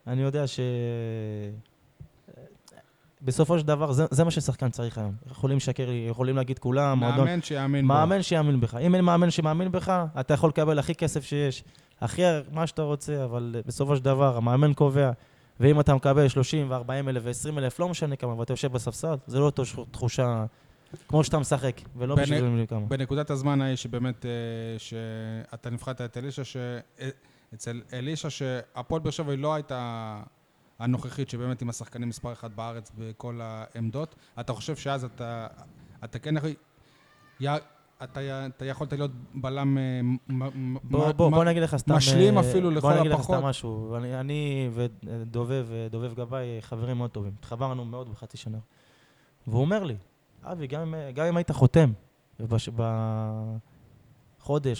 [0.07, 0.59] אני יודע ש...
[3.21, 5.13] בסופו של דבר, זה, זה מה ששחקן צריך היום.
[5.31, 7.25] יכולים לשקר לי, יכולים להגיד כולם, מועדון...
[7.25, 7.93] מאמן שיאמין בו.
[7.93, 8.75] מאמן שיאמין בך.
[8.75, 11.63] אם אין מאמן שמאמין בך, אתה יכול לקבל הכי כסף שיש,
[12.01, 15.11] הכי מה שאתה רוצה, אבל אה, בסופו של דבר, המאמן קובע.
[15.59, 19.39] ואם אתה מקבל 30 ו-40 אלף ו-20 אלף, לא משנה כמה, ואתה יושב בספסל, זה
[19.39, 20.45] לא אותו תחושה
[21.07, 22.79] כמו שאתה משחק, ולא בנ- בשביל כמה.
[22.79, 24.29] בנקודת הזמן ההיא שבאמת, אה,
[24.77, 26.57] שאתה נבחרת את אלישע, ש...
[26.99, 27.09] אה,
[27.53, 30.21] אצל אלישע שהפועל באר שבע היא לא הייתה
[30.79, 34.15] הנוכחית שבאמת עם השחקנים מספר אחת בארץ בכל העמדות.
[34.39, 35.47] אתה חושב שאז אתה,
[36.03, 36.49] אתה כן יכול...
[38.03, 39.77] אתה, אתה יכולת להיות בלם...
[39.77, 40.17] אה, מ-
[40.73, 41.95] מ- בוא, מ- בוא, מ- בוא נגיד לך סתם...
[41.95, 43.35] משלים אה, אפילו לכל בוא נגיד לך הפחות.
[43.37, 43.95] סתם משהו.
[43.95, 47.31] אני, אני ודובב, אה, דובב גבאי, חברים מאוד טובים.
[47.39, 48.57] התחברנו מאוד בחצי שנה.
[49.47, 49.95] והוא אומר לי,
[50.43, 51.91] אבי, גם, אם- גם אם היית חותם,
[52.39, 52.69] ובחודש,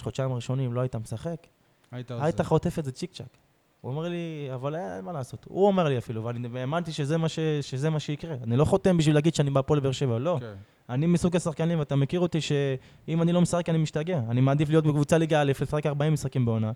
[0.02, 1.46] חודשיים הראשונים לא היית משחק,
[1.92, 2.10] היית.
[2.10, 3.36] היית חוטף את זה צ'יק צ'אק.
[3.80, 4.16] הוא אומר לי,
[4.54, 5.46] אבל אין מה לעשות.
[5.48, 8.34] הוא אומר לי אפילו, ואני האמנתי שזה מה, ש, שזה מה שיקרה.
[8.42, 10.36] אני לא חותם בשביל להגיד שאני בהפועל באר שבע, לא.
[10.40, 10.54] כן.
[10.88, 14.20] אני מסוג השחקנים, ואתה מכיר אותי שאם אני לא משחק אני משתגע.
[14.30, 16.72] אני מעדיף להיות בקבוצה ליגה א', לשחק 40 משחקים בעונה.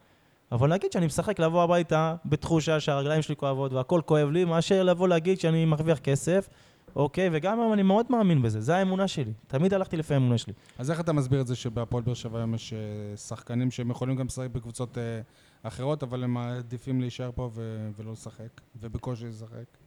[0.53, 5.09] אבל להגיד שאני משחק, לבוא הביתה בתחושה שהרגליים שלי כואבות והכל כואב לי, מאשר לבוא
[5.09, 6.48] להגיד שאני מרוויח כסף,
[6.96, 7.29] אוקיי?
[7.33, 9.33] וגם אני מאוד מאמין בזה, זה האמונה שלי.
[9.46, 10.53] תמיד הלכתי לפי האמונה שלי.
[10.79, 14.16] אז איך אתה מסביר את זה שבהפועל באר שבע היום יש אה, שחקנים שהם יכולים
[14.16, 15.20] גם לשחק בקבוצות אה,
[15.62, 19.82] אחרות, אבל הם מעדיפים להישאר פה ו- ולא לשחק, ובקושי לשחק?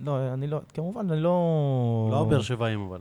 [0.00, 2.08] לא, אני לא, כמובן, אני לא...
[2.12, 3.00] לא באר שבעים אבל.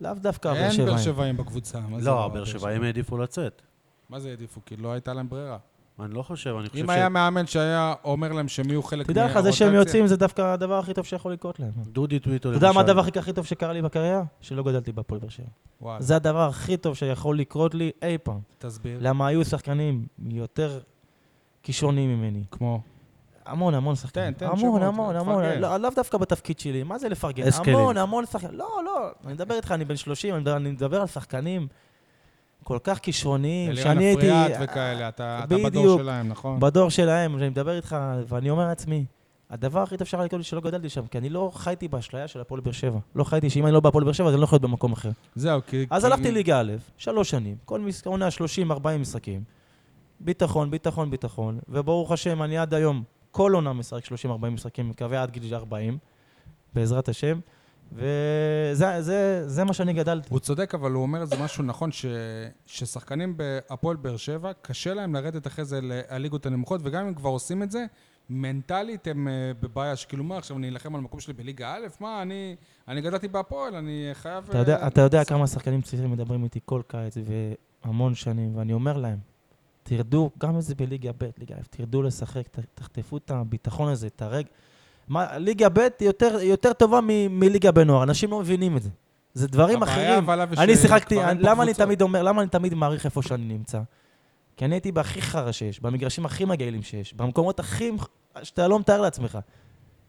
[0.00, 0.98] לאו דווקא באר אין באר שבעים.
[0.98, 1.80] שבעים בקבוצה.
[1.98, 3.62] זה לא, באר שבעים העדיפו לצאת.
[4.08, 4.60] מה זה העדיפו?
[4.66, 5.58] כי לא הייתה להם ברירה.
[6.00, 6.90] אני לא חושב, אני חושב אם ש...
[6.90, 10.42] היה מאמן שהיה אומר להם שהם יהיו חלק תדע לך, זה שהם יוצאים זה דווקא
[10.42, 11.70] הדבר הכי טוב שיכול לקרות להם.
[11.76, 14.22] דודי טוויטו אתה יודע מה הדבר הכי הכי טוב שקרה לי בקריירה?
[14.40, 15.96] שלא גדלתי בהפועל באר שבע.
[15.98, 18.40] זה הדבר הכי טוב שיכול לקרות לי אי פעם.
[18.58, 18.98] תסביר.
[19.00, 20.80] למה היו שחקנים יותר
[21.62, 22.44] כישרוניים ממני.
[22.50, 22.80] כמו?
[23.46, 24.32] המון, המון שחקנים.
[24.32, 25.44] תן, תן המון, שמות, המון, המון.
[25.44, 27.48] לא, לאו דווקא בתפקיד שלי, מה זה לפרגן?
[27.48, 27.76] אסקלים.
[27.76, 28.54] המון, המון שחקנים.
[28.58, 31.66] לא, לא, אני מדבר איתך, אני בן 30, אני מדבר- אני מדבר על שחקנים
[32.64, 34.30] כל כך כישרוניים, אלירן שאני הייתי...
[34.44, 35.98] אפריאט וכאלה, אתה אתה בדור.
[35.98, 36.60] שלהם, נכון?
[36.60, 37.96] בדור שלהם, שאני מדבר איתך,
[38.28, 39.04] ואני אומר לעצמי,
[39.50, 42.40] הדבר הכי טוב שהיה לקרות לי שלא גדלתי שם, כי אני לא חייתי באשליה של
[42.40, 42.98] הפועל באר שבע.
[43.14, 45.10] לא חייתי שאם אני לא בהפועל באר שבע, אז אני לא יכול להיות במקום אחר.
[45.34, 45.86] זהו, כי...
[45.90, 48.28] אז כי- הלכתי ליגה א', שלוש שנים, כל עונה
[48.70, 49.42] 30-40 משחקים.
[50.20, 53.02] ביטחון, ביטחון, ביטחון, וברוך השם, אני עד היום,
[53.36, 55.98] כל עונה משחק 30-40 משחקים, מקווה עד גיל 40,
[56.74, 57.40] בעזרת השם.
[57.92, 60.28] וזה זה, זה מה שאני גדלתי.
[60.30, 62.06] הוא צודק, אבל הוא אומר איזה משהו נכון, ש...
[62.66, 67.62] ששחקנים בהפועל באר שבע, קשה להם לרדת אחרי זה לליגות הנמוכות, וגם אם כבר עושים
[67.62, 67.86] את זה,
[68.30, 72.22] מנטלית הם uh, בבעיה, שכאילו מה, עכשיו אני אלחם על המקום שלי בליגה א', מה,
[72.22, 72.56] אני,
[72.88, 74.44] אני גדלתי בהפועל, אני חייב...
[74.48, 77.14] אתה יודע, אה, אתה יודע כמה שחקנים צעירים מדברים איתי כל קיץ
[77.84, 79.18] והמון שנים, ואני אומר להם,
[79.88, 84.06] תרדו, גם אם זה בליגה ב', ליגה א', תרדו לשחק, ת- תחטפו את הביטחון הזה,
[84.06, 84.44] את הרג...
[85.08, 88.90] מה, ליגה ב' יותר, יותר טובה מ- מליגה בנוער, אנשים לא מבינים את זה.
[89.34, 90.30] זה דברים אחרים.
[90.58, 91.74] אני שיחקתי, למה אני.
[91.74, 93.80] תמיד אומר, למה אני תמיד מעריך איפה שאני נמצא?
[94.56, 97.90] כי אני הייתי בהכי חרא שיש, במגרשים הכי מגעילים שיש, במקומות הכי...
[98.42, 99.38] שאתה לא מתאר לעצמך.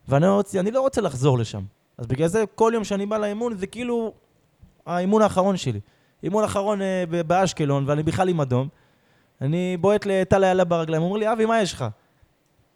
[0.07, 1.61] ואני לא רוצה, אני לא רוצה לחזור לשם.
[1.97, 4.13] אז בגלל זה, כל יום שאני בא לאימון, זה כאילו
[4.85, 5.79] האימון האחרון שלי.
[6.23, 8.67] אימון אחרון אה, באשקלון, ואני בכלל עם אדום.
[9.41, 11.85] אני בועט לטל איילה ברגליים, הוא אומר לי, אבי, מה יש לך?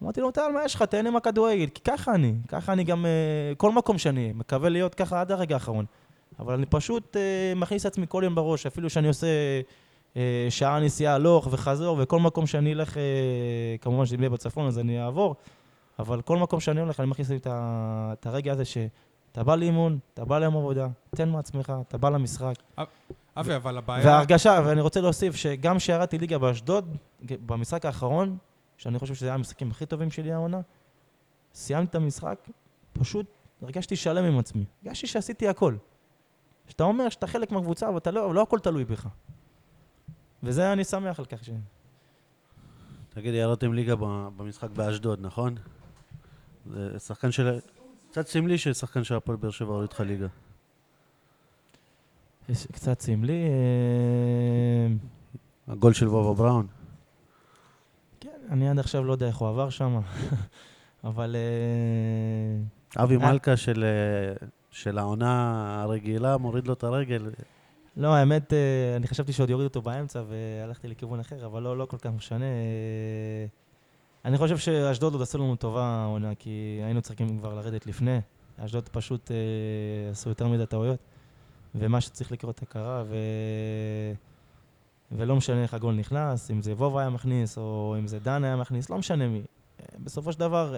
[0.02, 0.82] אמרתי לו, טל, מה יש לך?
[0.82, 1.66] תהנה מהכדורגל.
[1.66, 5.54] כי ככה אני, ככה אני גם, אה, כל מקום שאני מקווה להיות ככה עד הרגע
[5.54, 5.84] האחרון.
[6.38, 9.26] אבל אני פשוט אה, מכניס את עצמי כל יום בראש, אפילו שאני עושה
[10.16, 12.96] אה, שעה נסיעה הלוך וחזור, וכל מקום שאני אלך,
[13.80, 15.34] כמובן שזה יהיה בצפון אז אני אעבור,
[15.98, 20.24] אבל כל מקום שאני הולך אני מכניס לי את, הרגע הזה שאתה בא לאימון, אתה
[20.24, 22.54] בא ליום עבודה, תן מעצמך, אתה בא למשחק.
[23.36, 24.06] אבי, אבל הבעיה...
[24.06, 28.38] וההרגשה, ואני רוצה להוסיף, שגם כשירדתי ליגה באשדוד, במשחק האחרון,
[28.76, 30.60] שאני חושב שזה היה המשחקים הכי טובים שלי העונה,
[31.54, 32.48] סיימתי את המשחק,
[32.92, 33.26] פשוט
[33.62, 34.64] הרגשתי שלם עם עצמי.
[34.84, 35.76] הרגשתי שעשיתי הכל.
[36.68, 39.08] שאתה אומר שאתה חלק מהקבוצה, אבל לא, לא הכל תלוי בך.
[40.42, 41.50] וזה אני שמח על כך ש...
[43.08, 43.94] תגיד, ירדתם ליגה
[44.36, 45.54] במשחק באשדוד, נכון?
[46.66, 47.58] זה שחקן של...
[48.10, 50.26] קצת סמלי ששחקן של הפועל באר שבע הוריד לך ליגה.
[52.48, 53.44] יש קצת סמלי.
[53.44, 54.94] אה,
[55.68, 56.66] הגול של וובה בראון.
[58.20, 60.00] כן, אני עד עכשיו לא יודע איך הוא עבר שם,
[61.04, 61.36] אבל...
[61.36, 63.32] אה, אבי אה.
[63.32, 63.84] מלכה של,
[64.70, 67.30] של העונה הרגילה מוריד לו את הרגל.
[67.96, 68.52] לא, האמת,
[68.96, 72.44] אני חשבתי שעוד יוריד אותו באמצע והלכתי לכיוון אחר, אבל לא, לא כל כך משנה.
[74.24, 78.20] אני חושב שאשדוד עוד עשו לנו טובה העונה, כי היינו צריכים כבר לרדת לפני.
[78.58, 79.30] אשדוד פשוט
[80.10, 80.98] עשו יותר מדי טעויות,
[81.74, 83.16] ומה שצריך לקרות קרה, ו...
[85.12, 88.56] ולא משנה איך הגול נכנס, אם זה וובה היה מכניס, או אם זה דן היה
[88.56, 89.42] מכניס, לא משנה מי.
[89.98, 90.76] בסופו של דבר,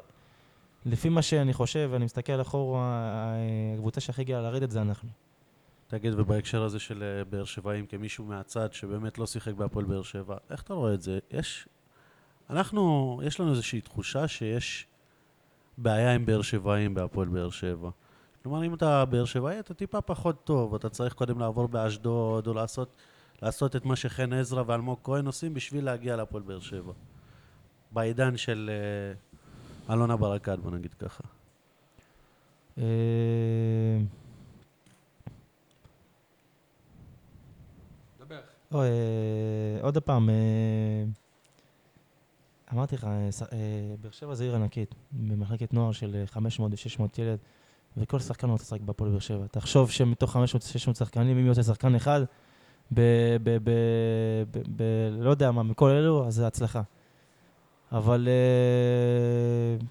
[0.86, 3.32] לפי מה שאני חושב, ואני מסתכל אחורה,
[3.74, 5.08] הקבוצה שהכי הגיעה לרדת זה אנחנו.
[5.86, 10.36] תגיד, ובהקשר הזה של אה, באר שבעים, כמישהו מהצד שבאמת לא שיחק בהפועל באר שבע,
[10.50, 11.18] איך אתה רואה את זה?
[11.30, 11.68] יש...
[12.50, 14.86] אנחנו, יש לנו איזושהי תחושה שיש
[15.78, 17.90] בעיה עם באר שבעים בהפועל באר שבע.
[18.44, 22.54] כלומר, אם אתה באר שבעי, אתה טיפה פחות טוב, אתה צריך קודם לעבור באשדוד, או
[22.54, 22.96] לעשות,
[23.42, 26.92] לעשות את מה שחן עזרא ואלמוג כהן עושים בשביל להגיע להפועל באר שבע.
[27.92, 28.70] בעידן של
[29.88, 31.22] אה, אלונה ברקת, בוא נגיד ככה.
[32.78, 32.84] אה.
[38.72, 41.04] או, אה, עוד פעם, אה,
[42.72, 47.38] אמרתי לך, אה, באר שבע זה עיר ענקית, במחלקת נוער של אה, 500 ו-600 ילד,
[47.96, 49.46] וכל שחקן רוצה לשחק בהפועל באר שבע.
[49.50, 50.38] תחשוב שמתוך 500-600
[50.94, 52.20] שחקנים, אם יוצא שחקן אחד,
[52.94, 53.00] ב...
[53.42, 53.70] ב, ב,
[54.50, 54.82] ב, ב
[55.20, 56.82] לא יודע מה, מכל אלו, אז זה הצלחה.
[57.92, 59.86] אבל אה,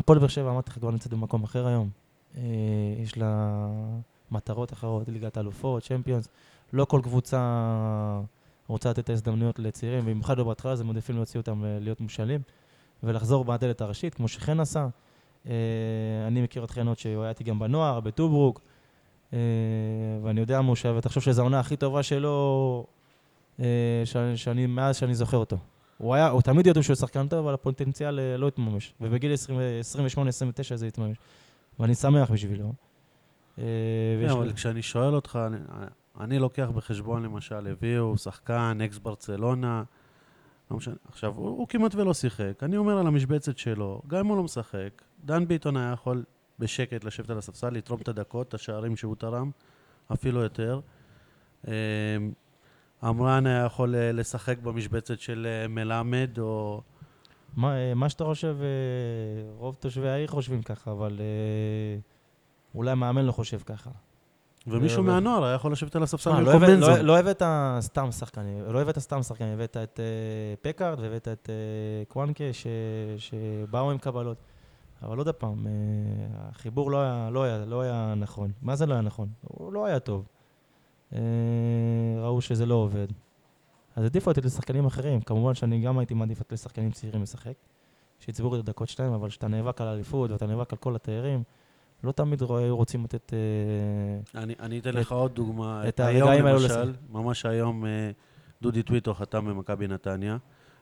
[0.00, 1.90] הפועל באר שבע, אמרתי לך, כבר נמצאת במקום אחר היום.
[2.36, 2.42] אה,
[3.02, 3.66] יש לה
[4.30, 6.28] מטרות אחרות, ליגת האלופות, צ'מפיונס.
[6.72, 8.20] לא כל קבוצה
[8.68, 12.00] רוצה לתת את ההזדמנויות לצעירים, במיוחד לא בהתחלה, אז הם מעדיפים להוציא אותם אה, להיות
[12.00, 12.40] מושאלים,
[13.02, 14.88] ולחזור בדלת הראשית, כמו שחן עשה.
[15.46, 15.52] אה,
[16.26, 18.60] אני מכיר את חן עוד שהוא היה איתי גם בנוער, בטוברוק,
[19.32, 19.38] אה,
[20.22, 21.00] ואני יודע מה הוא שווה.
[21.00, 22.86] תחשוב שזו העונה הכי טובה שלו,
[23.60, 25.56] אה, שאני, שאני, מאז שאני זוכר אותו.
[25.98, 28.94] הוא היה, הוא תמיד ידעו שהוא שחקן טוב, אבל הפוטנציאל לא התממש.
[29.00, 31.16] ובגיל 28-29 זה התממש.
[31.80, 32.72] ואני שמח בשבילו.
[33.56, 33.62] כן,
[34.30, 35.56] אבל כשאני שואל אותך, אני,
[36.20, 39.82] אני לוקח בחשבון למשל, הביאו שחקן, אקס ברצלונה,
[40.70, 44.26] לא משנה, עכשיו, הוא, הוא כמעט ולא שיחק, אני אומר על המשבצת שלו, גם אם
[44.26, 46.24] הוא לא משחק, דן ביטון היה יכול
[46.58, 49.50] בשקט לשבת על הספסל, לתרום את הדקות, את השערים שהוא תרם,
[50.12, 50.80] אפילו יותר.
[51.66, 51.72] אמ,
[53.02, 56.82] עמרן היה יכול אה, לשחק במשבצת של אה, מלמד, או...
[57.56, 58.56] מה, אה, מה שאתה חושב,
[59.56, 61.20] רוב תושבי העיר חושבים ככה, אבל
[62.74, 63.90] אולי המאמן לא חושב ככה.
[64.66, 66.96] ומישהו מהנוער היה יכול לשבת על הספסל אה, לא במקום הבאת- לא-.
[67.02, 67.42] לא הבאת
[67.80, 70.04] סתם שחקנים, לא הבאת סתם שחקנים, הבאת את אה,
[70.62, 72.44] פקארד והבאת את אה, קוואנקה
[73.18, 74.36] שבאו עם קבלות.
[75.02, 75.72] אבל עוד פעם, אה,
[76.50, 78.50] החיבור לא היה, לא, היה, לא היה נכון.
[78.62, 79.28] מה זה לא היה נכון?
[79.40, 80.26] הוא לא היה טוב.
[82.22, 83.06] ראו שזה לא עובד.
[83.96, 85.20] אז העדיפו אותי לשחקנים אחרים.
[85.20, 87.52] כמובן שאני גם הייתי מעדיף לתת לשחקנים צעירים לשחק,
[88.20, 91.42] שיצברו את הדקות שלהם, אבל כשאתה נאבק על האליפות ואתה נאבק על כל התארים,
[92.04, 93.32] לא תמיד רוצים לתת...
[93.34, 95.88] אה, אני, אני אתן את- לך עוד דוגמה.
[95.88, 96.92] את היום הרגעים האלו למשל.
[97.10, 98.10] ממש היום אה,
[98.62, 100.36] דודי טוויטו חתם במכבי נתניה,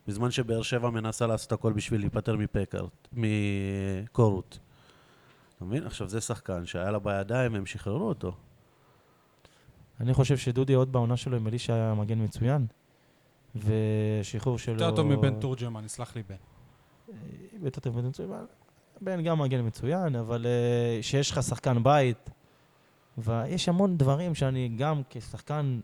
[0.08, 4.58] בזמן שבאר שבע מנסה לעשות הכל בשביל להיפטר מפקארט, מקורות.
[5.56, 5.86] אתה מבין?
[5.86, 8.32] עכשיו זה שחקן שהיה לה בידיים, הם שחררו אותו.
[10.00, 12.66] אני חושב שדודי עוד בעונה שלו עם אלישע היה מגן מצוין.
[13.56, 14.72] ושחרור שלו...
[14.74, 16.34] יותר טוב מבן תורג'מן, יסלח לי בן.
[17.08, 17.14] אה,
[17.62, 18.28] יותר טוב מבן מצוין.
[19.00, 22.30] בן גם מגן מצוין, אבל אה, שיש לך שחקן בית,
[23.18, 25.80] ויש המון דברים שאני גם כשחקן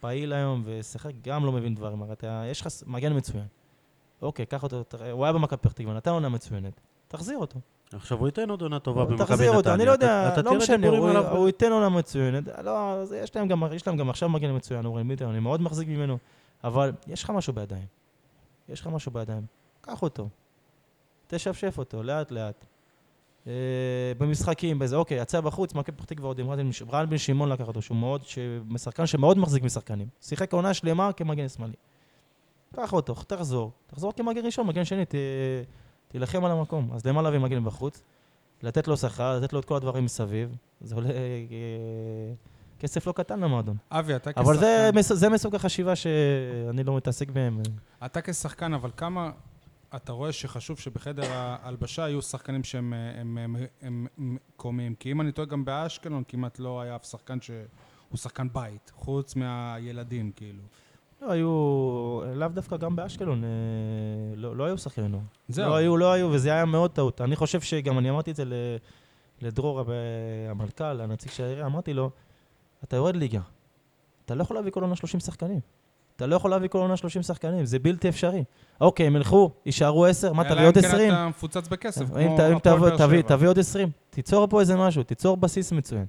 [0.00, 2.02] פעיל היום ושיחק, גם לא מבין דברים.
[2.02, 3.46] הרי אתה, יש לך מגן מצוין.
[4.22, 6.80] אוקיי, קח אותו, הוא היה במכבי פתח תקווה, נתן עונה מצוינת.
[7.08, 7.60] תחזיר אותו.
[7.92, 9.26] עכשיו הוא ייתן עוד עונה טובה במכבי נתניה.
[9.36, 10.88] תחזיר אותו, אני לא יודע, לא משנה,
[11.30, 15.02] הוא, ייתן עונה מצוינת, לא, יש להם גם, יש להם גם עכשיו מגן מצוין, אורן
[15.02, 16.18] מיטר, אני מאוד מחזיק ממנו,
[16.64, 17.86] אבל יש לך משהו בידיים,
[18.68, 19.42] יש לך משהו בידיים,
[19.80, 20.28] קח אותו,
[21.34, 22.64] תשפשף אותו, לאט לאט.
[23.46, 23.52] אה,
[24.18, 26.50] במשחקים, באיזה, אוקיי, יצא בחוץ, מכבי פתח תקווה עוד עם
[26.90, 28.22] רן בן- שמעון לקח אותו, שהוא מאוד,
[28.76, 30.06] שחקן שמאוד מחזיק משחקנים.
[30.20, 31.72] שיחק עונה שלמה כמגן שמאלי.
[32.76, 35.14] קח אותו, תחזור, תחזור כמגן ראשון, מגן שני, ת,
[36.08, 36.90] תילחם על המקום.
[36.94, 38.02] אז למה להביא מגן בחוץ?
[38.62, 40.56] לתת לו שכר, לתת לו את כל הדברים מסביב.
[40.80, 41.14] זה עולה אה,
[42.80, 43.76] כסף לא קטן למועדון.
[43.90, 44.60] אבי, אתה אבל זה,
[44.92, 47.62] כשחקן, מס- זה מסוג החשיבה שאני לא מתעסק בהם.
[48.04, 49.30] אתה כשחקן, אבל כמה
[49.96, 54.94] אתה רואה שחשוב שבחדר ההלבשה יהיו שחקנים שהם הם, הם, הם, הם קומיים?
[54.94, 57.66] כי אם אני טועה, גם באשקלון כמעט לא היה אף שחקן שהוא
[58.16, 60.62] שחקן בית, חוץ מהילדים, כאילו.
[61.22, 63.48] לא היו, לאו דווקא גם באשקלון, אה,
[64.36, 65.22] לא, לא היו שחקני נוער.
[65.48, 65.70] זהו.
[65.70, 67.20] לא היו, לא היו, וזה היה מאוד טעות.
[67.20, 68.44] אני חושב שגם, אני אמרתי את זה
[69.40, 69.82] לדרור,
[70.50, 72.10] המנכ"ל, הנציג של העירייה, אמרתי לו,
[72.84, 73.40] אתה יורד ליגה,
[74.24, 75.60] אתה לא יכול להביא כל עונה 30 שחקנים.
[76.22, 78.44] אתה לא יכול להביא כל עונה 30 שחקנים, זה בלתי אפשרי.
[78.80, 81.08] אוקיי, הם ילכו, יישארו 10, מה, תביא עוד אלא אם 20?
[81.10, 82.18] כן אתה מפוצץ בכסף, כמו
[82.56, 83.28] הפועל באר שבע.
[83.28, 83.88] תביא עוד 20.
[84.10, 86.04] תיצור פה איזה משהו, תיצור בסיס מצוין.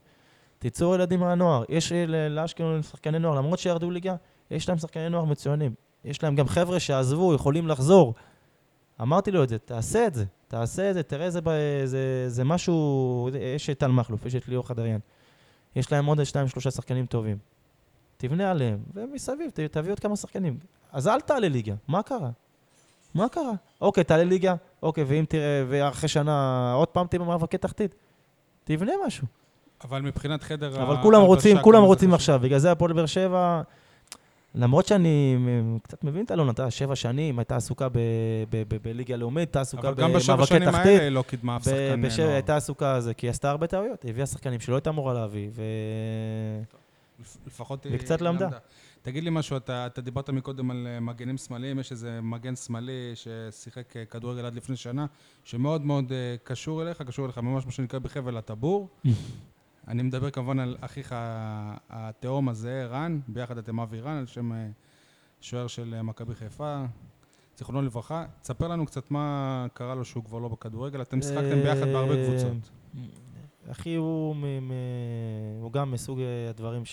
[0.59, 1.63] תיצור ילדים מהנוער.
[1.69, 4.15] יש ל- לאשקלון שחקני נוער, למרות שירדו ליגה,
[4.51, 5.73] יש להם שחקני נוער מצוינים.
[6.05, 8.13] יש להם גם חבר'ה שעזבו, יכולים לחזור.
[9.01, 11.39] אמרתי לו את זה, תעשה את זה, תעשה את זה, תראה איזה,
[11.85, 14.99] זה, זה משהו, יש את טל מכלוף, יש את ליאור חדריאן.
[15.75, 17.37] יש להם עוד שניים, שלושה שחקנים טובים.
[18.27, 20.57] תבנה עליהם, ומסביב ת, תביא עוד כמה שחקנים.
[20.91, 22.29] אז אל תעלה ליגה, מה קרה?
[23.13, 23.51] מה קרה?
[23.81, 27.95] אוקיי, תעלה ליגה, אוקיי, ואם תראה, ואחרי שנה עוד פעם תהיה במאבקי תחתית,
[28.63, 29.27] תבנה משהו.
[29.83, 32.13] אבל מבחינת חדר אבל כולם רוצים, כולם רוצים?
[32.13, 33.61] עכשיו, בגלל זה הפועל באר שבע,
[34.55, 35.37] למרות שאני
[35.83, 37.87] קצת מבין את אלון, אתה שבע שנים, הייתה עסוקה
[38.83, 40.99] בליגה לאומית, הייתה עסוקה אבל גם בשבע במאבקי שנים תחתית.
[40.99, 42.03] האלה לא קידמה אף שחקן.
[42.19, 45.63] הייתה עסוקה כי היא עשתה הרבה טעויות, הביאה שחקנים שלא הייתה אמורה להביא, ו...
[47.19, 48.49] לפ- לפחות וקצת היא למדה.
[49.01, 53.11] תגיד לי משהו, אתה, אתה דיברת מקודם על אה, מגנים שמאליים, יש איזה מגן שמאלי
[53.15, 55.05] ששיחק אה, כדורגל עד לפני שנה,
[55.43, 58.89] שמאוד מאוד אה, קשור אליך, קשור אליך ממש מה שנקרא בחבל הטבור.
[59.87, 64.51] אני מדבר כמובן על אחיך ה- התאום הזה, רן, ביחד אתם אבי רן, על שם
[64.53, 64.67] אה,
[65.41, 66.83] שוער של אה, מכבי חיפה,
[67.57, 68.25] זיכרונו לברכה.
[68.41, 72.25] תספר לנו קצת מה קרה לו שהוא כבר לא בכדורגל, אתם שיחקתם ביחד בהרבה אה,
[72.27, 72.69] קבוצות.
[73.71, 74.71] אחי הוא, מ- מ-
[75.61, 76.83] הוא גם מסוג אה, הדברים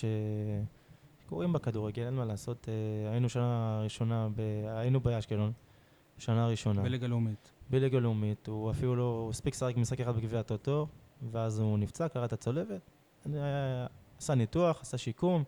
[1.26, 2.68] שקורים בכדורגל, אין מה לעשות.
[2.68, 2.74] אה,
[3.10, 5.52] היינו שנה ראשונה, ב- היינו באשקלון,
[6.18, 6.82] שנה ראשונה.
[6.82, 7.52] בליגה לאומית.
[7.70, 10.86] בליגה לאומית, הוא אפילו לא, הוא הספיק לשחק משחק אחד בגביע הטוטו,
[11.30, 12.80] ואז הוא נפצע, קרע את הצולבת,
[13.34, 13.86] אה,
[14.18, 15.44] עשה ניתוח, עשה שיקום,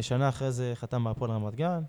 [0.00, 1.82] שנה אחרי זה חתם בהפועל רמת גן,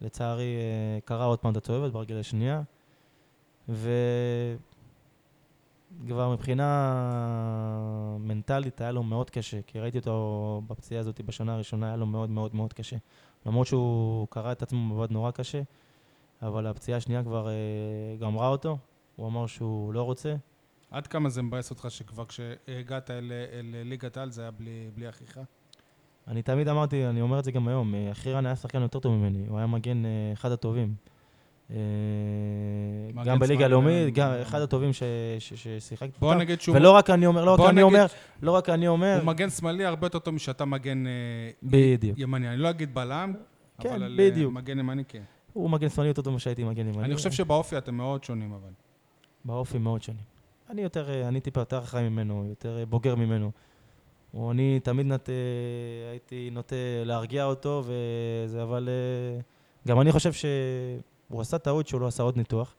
[0.00, 0.56] ולצערי
[1.04, 2.62] קרע עוד פעם את הצולבת ברגל השנייה,
[6.00, 6.68] וכבר מבחינה
[8.20, 12.30] מנטלית היה לו מאוד קשה, כי ראיתי אותו בפציעה הזאת בשנה הראשונה, היה לו מאוד
[12.30, 12.96] מאוד מאוד קשה.
[13.46, 15.62] למרות שהוא קרע את עצמו בבד נורא קשה,
[16.42, 17.52] אבל הפציעה השנייה כבר אה,
[18.20, 18.78] גמרה אותו,
[19.16, 20.34] הוא אמר שהוא לא רוצה.
[20.90, 25.08] עד כמה זה מבאס אותך שכבר כשהגעת אל, אל ליגת העל זה היה בלי, בלי
[25.08, 25.40] אחיך?
[26.28, 28.98] אני תמיד אמרתי, אני אומר את זה גם היום, אה, אחי רן היה שחקן יותר
[28.98, 30.94] טוב ממני, הוא היה מגן אה, אחד הטובים.
[31.70, 31.76] אה,
[33.24, 35.02] גם בליגה הלאומית, גם- אחד הטובים ש-
[35.38, 36.34] ש- ששיחקתי בוא.
[36.34, 36.76] נגיד שהוא...
[36.76, 38.06] ולא רק אני אומר, לא רק אני אומר,
[38.42, 41.12] לא רק אני אומר, הוא מגן שמאלי הרבה יותר טוב משאתה מגן אה.
[42.16, 42.48] ימני.
[42.48, 43.34] אני לא אגיד בלם,
[43.80, 44.46] כן, אבל על אה.
[44.50, 45.22] מגן ימני כן.
[45.52, 47.04] הוא מגן שמאלי יותר טוב ממה שהייתי מגן ימני.
[47.04, 48.70] אני חושב שבאופי אתם מאוד שונים אבל.
[49.44, 50.22] באופי מאוד שונים.
[50.70, 53.50] אני יותר, אני טיפה יותר אחראי ממנו, יותר בוגר ממנו.
[54.34, 55.28] או אני תמיד נת,
[56.10, 58.88] הייתי נוטה להרגיע אותו, וזה, אבל
[59.88, 60.32] גם אני חושב
[61.32, 62.74] שהוא עשה טעות שהוא לא עשה עוד ניתוח.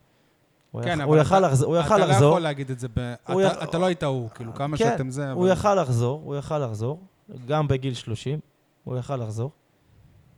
[0.71, 3.13] הוא כן, אבל הוא יכל אתה- לחזור, הוא אתה לא יכול להגיד את זה, ב-
[3.27, 5.51] הוא אתה- י- אתה לא היית הוא, כאילו כמה כן, שאתם זה, הוא אבל...
[5.53, 6.99] יכל לחזור, הוא יכל לחזור,
[7.47, 8.39] גם בגיל 30,
[8.83, 9.51] הוא יכל לחזור.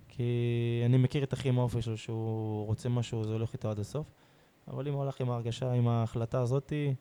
[0.10, 0.24] כי
[0.86, 4.08] אני מכיר את אחי עם האופי שלו, שהוא רוצה משהו, זה הולך איתו עד הסוף.
[4.68, 6.94] אבל אם הוא הלך עם ההרגשה, עם ההחלטה הזאתי,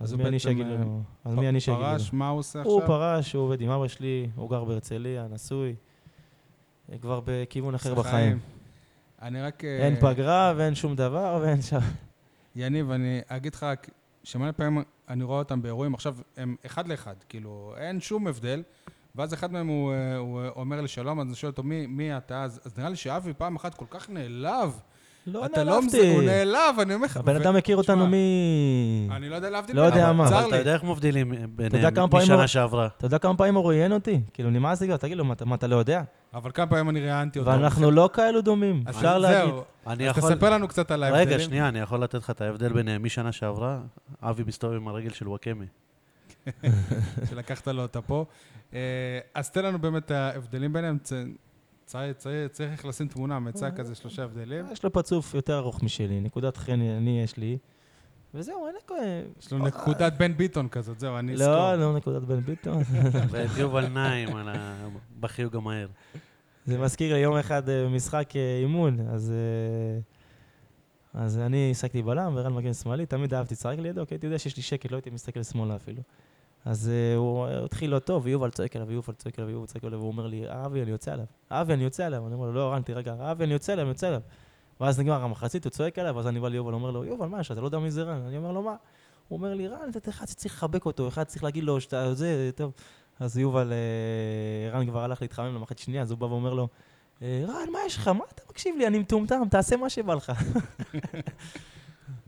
[0.00, 1.00] אז אז הוא מי אני שיגיד אה, לו?
[1.24, 1.86] אז פ- מי אני שיגיד לו?
[1.86, 2.86] פרש, מה הוא עושה הוא עכשיו?
[2.88, 5.74] פרש, הוא עובד עם אבא שלי, הוא גר בהרצליה, נשוי.
[7.00, 8.38] כבר בכיוון אחר בחיים.
[9.22, 9.64] אני רק...
[9.64, 11.78] אה, אין פגרה ואין שום דבר ואין שם...
[12.56, 13.90] יניב, אני אגיד לך רק,
[14.24, 18.62] שמלא פעמים אני רואה אותם באירועים, עכשיו הם אחד לאחד, כאילו, אין שום הבדל,
[19.14, 22.16] ואז אחד מהם הוא, אה, הוא אומר לי שלום, אז אני שואל אותו, מי, מי
[22.16, 22.42] אתה?
[22.42, 24.80] אז, אז נראה לי שאבי פעם אחת כל כך נעלב.
[25.26, 27.16] לא אתה לא מזה, הוא נעלב, אני אומר לך.
[27.16, 28.12] הבן ו- אדם מכיר אותנו מ...
[29.12, 30.28] אני לא יודע להבדיל לא יודע מה.
[30.28, 30.58] צר אבל אתה לי.
[30.58, 32.88] יודע איך מבדילים ביניהם כמה פעמים משנה שעברה?
[32.98, 34.20] אתה יודע כמה פעמים הוא ראיין אותי?
[34.34, 36.02] כאילו, נמאס לי כבר, תגיד לו, מה, אתה- מה, אתה לא יודע?
[36.34, 37.50] אבל כמה פעמים אני ראיינתי אותו.
[37.50, 39.54] ואנחנו לא כאלו דומים, אז אפשר זהו, להגיד.
[39.86, 40.34] אני אז יכול...
[40.34, 41.28] תספר לנו קצת על ההבדלים.
[41.28, 43.78] רגע, שנייה, אני יכול לתת לך את ההבדל ביניהם משנה שעברה.
[44.22, 45.64] אבי מסתובב עם הרגל של וואקמה.
[47.30, 48.24] שלקחת לו אותה פה.
[48.74, 48.78] אה,
[49.34, 50.98] אז תן לנו באמת את ההבדלים ביניהם.
[51.02, 51.12] צ-
[51.86, 54.64] צריך- לשים תמונה, מצא כזה שלושה הבדלים.
[54.72, 57.58] יש לו פרצוף יותר ארוך משלי, נקודת חן אני יש לי.
[58.34, 58.94] וזהו, אין לכל...
[59.40, 61.48] יש לו נקודת בן ביטון כזאת, זהו, אני אזכור.
[61.48, 62.82] לא, לא נקודת בן ביטון.
[63.30, 64.88] ואת יובל נעים על ה-
[65.20, 65.88] בחיוג המהיר.
[66.66, 69.32] זה מזכיר לי יום אחד אה, משחק אה, אימון, אז...
[69.32, 70.00] אה,
[71.14, 74.56] אז אני השחקתי בלם ורן מגן שמאלי, תמיד אהבתי לשחק לידו, כי הייתי יודע שיש
[74.56, 76.02] לי שקט, לא הייתי מסתכל שמאלה אפילו.
[76.66, 79.98] אז אה, הוא התחיל לא טוב, ויובל צועק עליו, ויובל צועק עליו, ויובל צועק עליו,
[79.98, 81.26] והוא אומר לי, אבי, אני יוצא עליו.
[81.50, 82.26] אבי, אני יוצא עליו.
[82.26, 84.20] אני אומר לו, לא, רן, תירגע, אבי, אני יוצא עליו, אני יוצא עליו.
[84.80, 87.46] ואז נגמר המחצית, הוא צועק עליו, אז אני בא ליובל, אומר לו, יובל, מה יש
[87.46, 87.52] לך?
[87.52, 88.22] אתה לא יודע מי זה רן?
[88.26, 88.76] אני אומר לו, מה?
[89.28, 92.50] הוא אומר לי, רן, אתה אחד שצריך לחבק אותו, אחד צריך להגיד לו שאתה זה,
[92.54, 92.72] טוב.
[93.20, 96.68] אז יובל, אה, רן כבר הלך להתחמם למחצית שנייה, אז הוא בא ואומר לו,
[97.22, 98.08] אה, רן, מה יש לך?
[98.08, 98.86] מה אתה מקשיב לי?
[98.86, 100.32] אני מטומטם, תעשה מה שבא לך.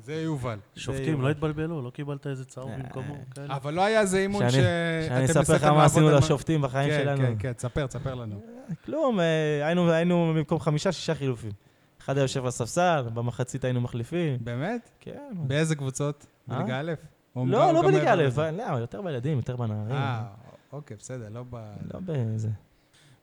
[0.09, 0.59] זה יובל.
[0.77, 1.23] שופטים.
[1.23, 3.15] לא התבלבלו, לא קיבלת איזה צהוב אה, במקומו?
[3.35, 3.57] כאלה?
[3.57, 4.63] אבל לא היה איזה אימון שאתם
[5.09, 7.23] שאני אספר לך מה עשינו לשופטים בחיים כן, שלנו.
[7.23, 8.41] כן, כן, תספר, תספר לנו.
[8.85, 11.53] כלום, אה, היינו, במקום חמישה, שישה חילופים.
[12.01, 14.39] אחד היה יושב בספסל, במחצית היינו מחליפים.
[14.41, 14.91] באמת?
[15.01, 15.33] כן.
[15.33, 16.27] באיזה קבוצות?
[16.51, 16.59] אה?
[16.59, 16.93] בליגה א'?
[17.37, 18.51] לא, לא בליגה מעבר א'?
[18.51, 19.93] לא, יותר בילדים, יותר בנערים.
[19.93, 20.25] אה,
[20.73, 21.57] אוקיי, בסדר, לא ב...
[21.95, 22.49] לא בזה.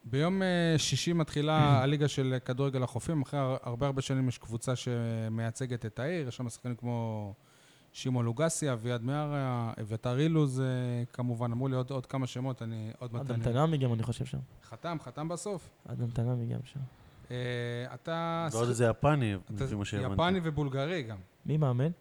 [0.06, 0.47] ביום אה,
[0.78, 3.22] שישי מתחילה הליגה של כדורגל החופים.
[3.22, 6.28] אחרי הר- הרבה הרבה שנים יש קבוצה שמייצגת את העיר.
[6.28, 7.34] יש שם שחקנים כמו
[7.93, 10.66] שמעון לוגסי, אביעד מיארה, אביתר אילוז, אה,
[11.14, 11.51] כמובן.
[11.51, 13.22] אמרו לי עוד, עוד כמה שמות, אני עוד מעט...
[13.26, 14.38] אדם אני- תנעמי גם, אני חושב שם.
[14.70, 15.70] חתם, חתם בסוף.
[15.88, 16.80] אדם תנעמי גם שם.
[17.32, 17.36] אה,
[17.93, 18.47] אתה...
[18.51, 20.14] ועוד איזה יפני, לפי מה שהבנתי.
[20.14, 21.18] יפני ובולגרי גם.
[21.45, 21.91] מי מאמן?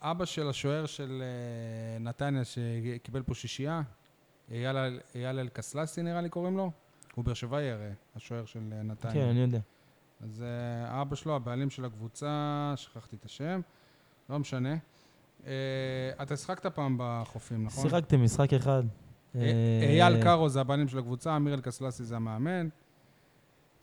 [0.00, 3.82] אבא של השוער של אה, נתניה, שקיבל פה שישייה,
[4.50, 6.70] אייל אל- אייל אלקסלסי נראה לי קוראים לו.
[7.14, 9.14] הוא באר שבעי הרי, השוער של אה, נתניה.
[9.14, 9.58] כן, אני יודע.
[10.20, 12.32] אז אה, אבא שלו, הבעלים של הקבוצה,
[12.76, 13.60] שכחתי את השם,
[14.30, 14.74] לא משנה.
[15.46, 15.52] אה,
[16.22, 17.84] אתה שיחקת פעם בחופים, נכון?
[17.84, 18.82] שיחקתי משחק אחד.
[19.82, 22.68] אייל קארו זה הבעלים של הקבוצה, אמיר אלקסלסי זה המאמן.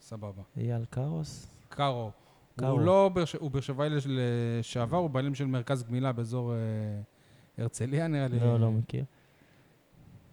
[0.00, 0.42] סבבה.
[0.56, 1.46] אייל קארוס?
[1.68, 2.10] קארו.
[2.60, 3.10] הוא לא
[3.40, 6.52] הוא באר שבעי לש- לשעבר, הוא בעלים של מרכז גמילה באזור
[7.58, 8.40] הרצליה, נראה לי.
[8.40, 9.04] לא, לא מכיר.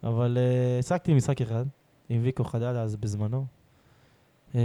[0.04, 1.66] אבל אה, השחקתי משחק אחד
[2.10, 3.46] עם ויקו חדד אז בזמנו.
[4.56, 4.62] אה,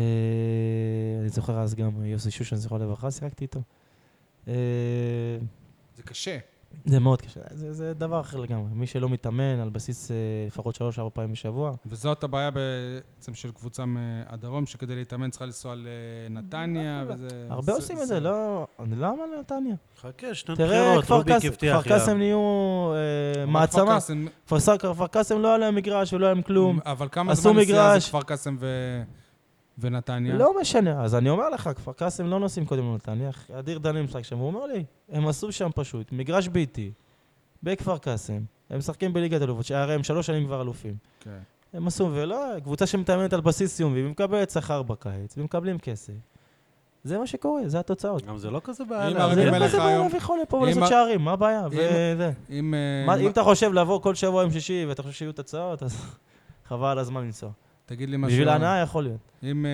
[1.21, 3.61] אני זוכר אז גם יוסי שושן, זכרו לברכה, שיחקתי איתו.
[4.49, 4.55] אה,
[5.97, 6.39] זה קשה.
[6.85, 8.69] זה מאוד קשה, זה, זה דבר אחר לגמרי.
[8.73, 10.17] מי שלא מתאמן על בסיס אה,
[10.47, 17.05] לפחות שלוש-ארבע פעמים בשבוע, וזאת הבעיה בעצם של קבוצה מהדרום, שכדי להתאמן צריכה לנסוע לנתניה,
[17.09, 17.29] וזה...
[17.51, 18.67] הרבה עושים את זה, לא...
[18.81, 19.75] אני למה לנתניה?
[20.01, 22.39] חכה, שנת תראה, בחירות, רוביק הבטיח כפר קאסם נהיו
[23.39, 23.99] אה, מעצמה.
[24.79, 26.79] כפר קאסם- לא היה להם מגרש ולא היה להם כלום.
[26.87, 27.99] אבל כמה זמן נסיעה.
[28.01, 29.03] זה כפר קאסם ו-
[29.79, 30.35] ונתניה?
[30.35, 34.23] לא משנה, אז אני אומר לך, כפר קאסם לא נוסעים קודם לנתניה, אדיר דני משחק
[34.23, 36.93] שם, הוא אומר לי, הם עשו שם פשוט מגרש ביתי,
[37.63, 40.97] בכפר קאסם, הם משחקים בליגת אלופות, שהרי הם שלוש שנים כבר אלופים.
[41.21, 41.39] כן.
[41.73, 46.13] הם עשו, ולא, קבוצה שמתאמנת על בסיס יומי, ומקבלת שכר בקיץ, ומקבלים כסף.
[47.05, 48.27] זה מה שקורה, זה התוצאות.
[48.27, 49.35] גם זה לא כזה אם בעיה.
[49.35, 51.61] זה לא כזה בעיה להביא חולה פה ולעשות שערים, מה הבעיה?
[51.67, 52.31] אם- וזה.
[52.51, 52.75] אם...
[53.09, 55.97] אה, אם אתה חושב לבוא כל שבוע עם שישי ואתה חושב שיהיו תוצאות, אז
[56.69, 57.51] חבל הזמן לנסוע.
[57.89, 58.31] תגיד לי משהו.
[58.33, 59.19] בשביל ההנאה יכול להיות.
[59.43, 59.71] אם אה,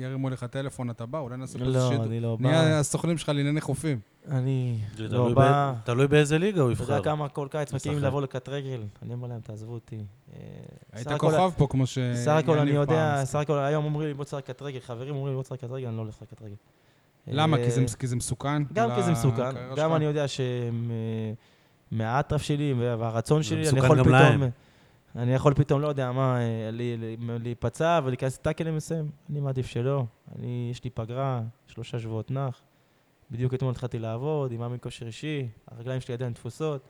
[0.00, 2.04] ירימו לך טלפון, אתה בא, אולי נעשה פה לא, שידור.
[2.04, 2.78] אני לא נהיה בא.
[2.78, 3.98] הסוכנים שלך לענייני חופים.
[4.30, 5.72] אני זה לא תלוי בא.
[5.76, 7.04] ב- תלוי באיזה ליגה הוא אתה יודע יבחר.
[7.04, 8.06] כמה כל קיץ מגיעים משחק.
[8.08, 8.82] לבוא לקט רגל?
[9.02, 9.96] אני אומר להם, תעזבו אותי.
[10.36, 10.40] אה,
[10.92, 11.98] היית כוכב פה, כמו ש...
[12.14, 13.20] סך הכל אני יודע.
[13.24, 15.70] סך הכל היום אומרים לי בוא תשחק קט רגל, חברים אומרים לי בוא תשחק קט
[15.70, 16.54] רגל, אני לא הולך לשחק קט רגל.
[17.26, 17.56] למה?
[17.56, 18.62] אה, כי זה- כי זה מסוכן?
[18.72, 19.42] גם כי זה מסוכן,
[19.76, 19.94] גם?
[19.94, 20.24] אני יודע
[21.92, 24.50] שמהאטרף שלי והרצון זה שלי, אני מסוכן יכול גם פתאום...
[25.16, 26.70] אני יכול פתאום, לא יודע מה, אה,
[27.18, 30.04] להיפצע ולהיכנס לטאקלים מסוים, אני מעדיף שלא.
[30.38, 32.62] אני, יש לי פגרה, שלושה שבועות נח.
[33.30, 36.88] בדיוק אתמול התחלתי לעבוד, עם מאמין כושר אישי, הרגליים שלי עדיין תפוסות,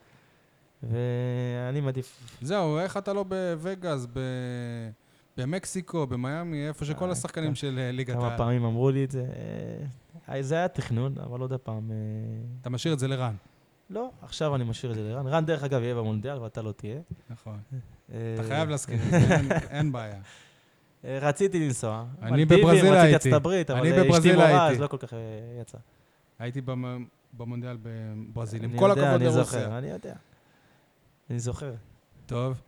[0.83, 2.37] ואני מעדיף...
[2.43, 4.19] זהו, איך אתה לא בווגאס, ב...
[5.37, 8.39] במקסיקו, במיאמי, איפה שכל אה, השחקנים כמה- של אה, ליגת כמה העל.
[8.39, 9.27] פעמים אמרו לי את זה.
[10.41, 11.91] זה היה תכנון, אבל עוד פעם...
[11.91, 11.97] אה,
[12.61, 13.35] אתה משאיר את זה לרן.
[13.91, 15.27] לא, עכשיו אני משאיר את זה לרן.
[15.27, 17.01] רן, דרך אגב, יהיה במונדיאל ואתה לא תהיה.
[17.31, 17.59] נכון.
[18.13, 19.37] אה, אתה חייב להזכיר את זה,
[19.71, 20.21] אין- בעיה.
[21.05, 22.05] אה, רציתי לנסוע.
[22.23, 23.15] אני בברזיל רציתי הייתי.
[23.15, 24.69] ארצות הברית, אבל אני אה, אשתי בברזיל מורה.
[24.71, 25.13] אז לא כל כך
[25.61, 25.79] יצא.
[26.39, 28.65] הייתי במ- במונדיאל בברזיל.
[28.65, 29.43] עם אני כל הכבוד אני לרוסיה.
[29.45, 30.15] זוכר, אני יודע.
[31.31, 31.75] אני זוכר.
[32.27, 32.61] טוב.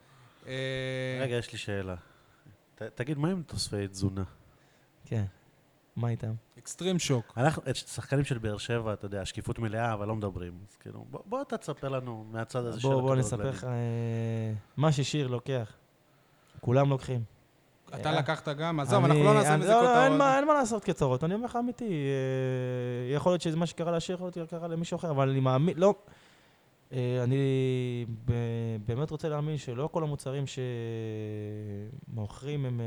[1.21, 1.95] רגע, יש לי שאלה.
[2.75, 4.23] ת- תגיד, מה עם תוספי תזונה?
[5.05, 5.25] כן.
[5.97, 6.33] מה איתם?
[6.59, 7.33] אקסטרים שוק.
[7.37, 10.53] אנחנו, את שחקנים של באר שבע, אתה יודע, שקיפות מלאה, אבל לא מדברים.
[10.71, 13.25] אז כאילו, בוא, בוא אתה תספר לנו מהצד הזה של בוא, בוא הכדורגלנים.
[13.27, 13.71] נספר לך, אה,
[14.77, 15.73] מה ששיר לוקח.
[16.61, 17.21] כולם לוקחים.
[17.95, 18.81] אתה אה, לקחת גם?
[18.81, 20.19] עזוב, אנחנו לא נעשה מזה לא, לא, אין כותרות.
[20.19, 21.85] מה- אין מה לעשות כצרות, אני אומר לך אמיתי.
[23.11, 25.75] אה, יכול להיות שזה מה שקרה לשיר, יכול להיות שקרה למישהו אחר, אבל אני מאמין,
[25.79, 25.95] לא...
[26.95, 28.07] אה, אני
[28.87, 30.45] באמת רוצה להאמין שלא כל המוצרים
[32.13, 32.85] שמוכרים הם אה,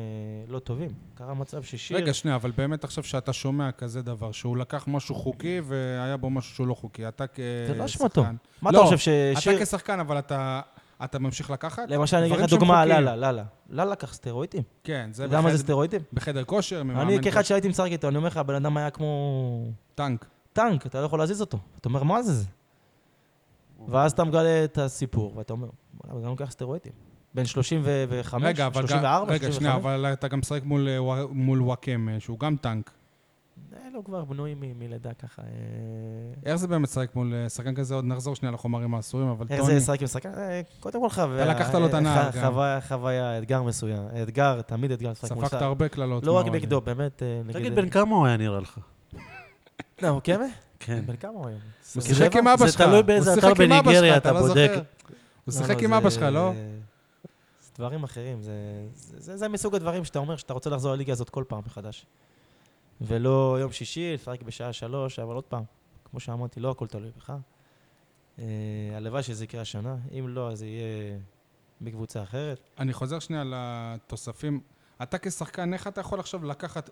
[0.48, 0.90] לא טובים.
[1.16, 1.98] קרה מצב ששיר...
[1.98, 6.30] רגע, שנייה, אבל באמת עכשיו שאתה שומע כזה דבר, שהוא לקח משהו חוקי והיה בו
[6.30, 7.08] משהו שהוא לא חוקי.
[7.08, 7.42] אתה כשחקן...
[7.68, 8.24] זה לא אשמתו.
[8.62, 9.56] מה אתה לא, חושב ששיר...
[9.58, 10.62] אתה כשחקן, אבל אתה,
[11.04, 11.84] אתה ממשיך לקחת?
[11.90, 12.90] למשל, אני אגיד לך דוגמה, חוקיים.
[12.90, 13.44] לאללה, לאללה.
[13.70, 14.64] לאללה לקח סטרואידים.
[14.84, 16.02] כן, זה אתה יודע מה זה בחדר- סטרואידים?
[16.14, 17.42] בחדר כושר, ממאמן אני כאחד.
[17.42, 20.26] שהייתי משחק איתו, אני אומר לך, הבן אדם היה כמו טנק.
[20.54, 21.58] טנק, אתה לא יכול להזיז אותו.
[21.80, 22.46] אתה אומר, מה זה?
[23.88, 25.68] ואז אתה מגלה את הסיפור, ואתה אומר,
[26.04, 26.92] וואלה, אדם לוקח סטרואידים.
[27.34, 28.88] בן 35, רגע, אבל גם...
[28.88, 29.86] 34, רגע, שנייה, 35.
[29.86, 32.92] אבל אתה גם משחק מול, אה, מול וואקם, אה, שהוא גם טנק.
[33.88, 35.42] אלו כבר בנויים מלידה ככה.
[35.42, 35.48] אה,
[36.46, 37.96] איך זה באמת לשחק מול אה, שחקן כזה?
[37.96, 39.74] עוד נחזור שנייה לחומרים האסורים, אבל איך טוני...
[39.74, 40.30] זה לשחק עם שחקן?
[40.38, 41.46] אה, קודם כל חוויה.
[41.46, 42.42] לקחת לו את אה, הנער גם.
[42.42, 44.04] חוויה, חוויה, אתגר מסוים.
[44.24, 45.66] אתגר, תמיד אתגר לשחק מול ספגת שחקן.
[45.66, 46.24] הרבה קללות.
[46.24, 46.46] לא רק.
[46.46, 47.54] נגדו, באמת, אה.
[47.54, 48.80] תגיד, בן כמה הוא היה נראה לך?
[50.02, 50.46] לא, הוא כמה?
[50.80, 51.06] כן.
[51.06, 51.60] בן כמה הוא היום?
[51.96, 52.02] הוא?
[52.04, 52.82] שיחק עם אבא זה שלך.
[52.82, 54.72] תלוי באיזה אתר בניגריה אתה לא בודק.
[55.46, 56.52] הוא שיחק לא, עם זה- אבא שלך, לא?
[57.62, 58.52] זה דברים אחרים, זה,
[58.96, 62.06] זה, זה, זה מסוג הדברים שאתה אומר שאתה רוצה לחזור לליגה הזאת כל פעם מחדש.
[63.02, 65.64] ולא יום שישי, לשחק בשעה שלוש, אבל עוד פעם,
[66.12, 67.34] כמו שאמרתי, לא הכל תלוי בך.
[68.40, 68.44] אה,
[68.96, 71.18] הלוואי שזה יקרה השנה, אם לא, אז זה יהיה
[71.82, 72.60] בקבוצה אחרת.
[72.80, 74.60] אני חוזר שנייה לתוספים.
[75.04, 76.90] אתה כשחקן, איך אתה יכול עכשיו לקחת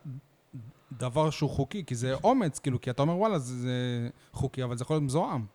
[0.91, 1.83] דבר שהוא חוקי?
[1.85, 5.03] כי זה אומץ, כאילו, כי אתה אומר, וואלה, זה, זה חוקי, אבל זה יכול להיות
[5.03, 5.45] מזוהם.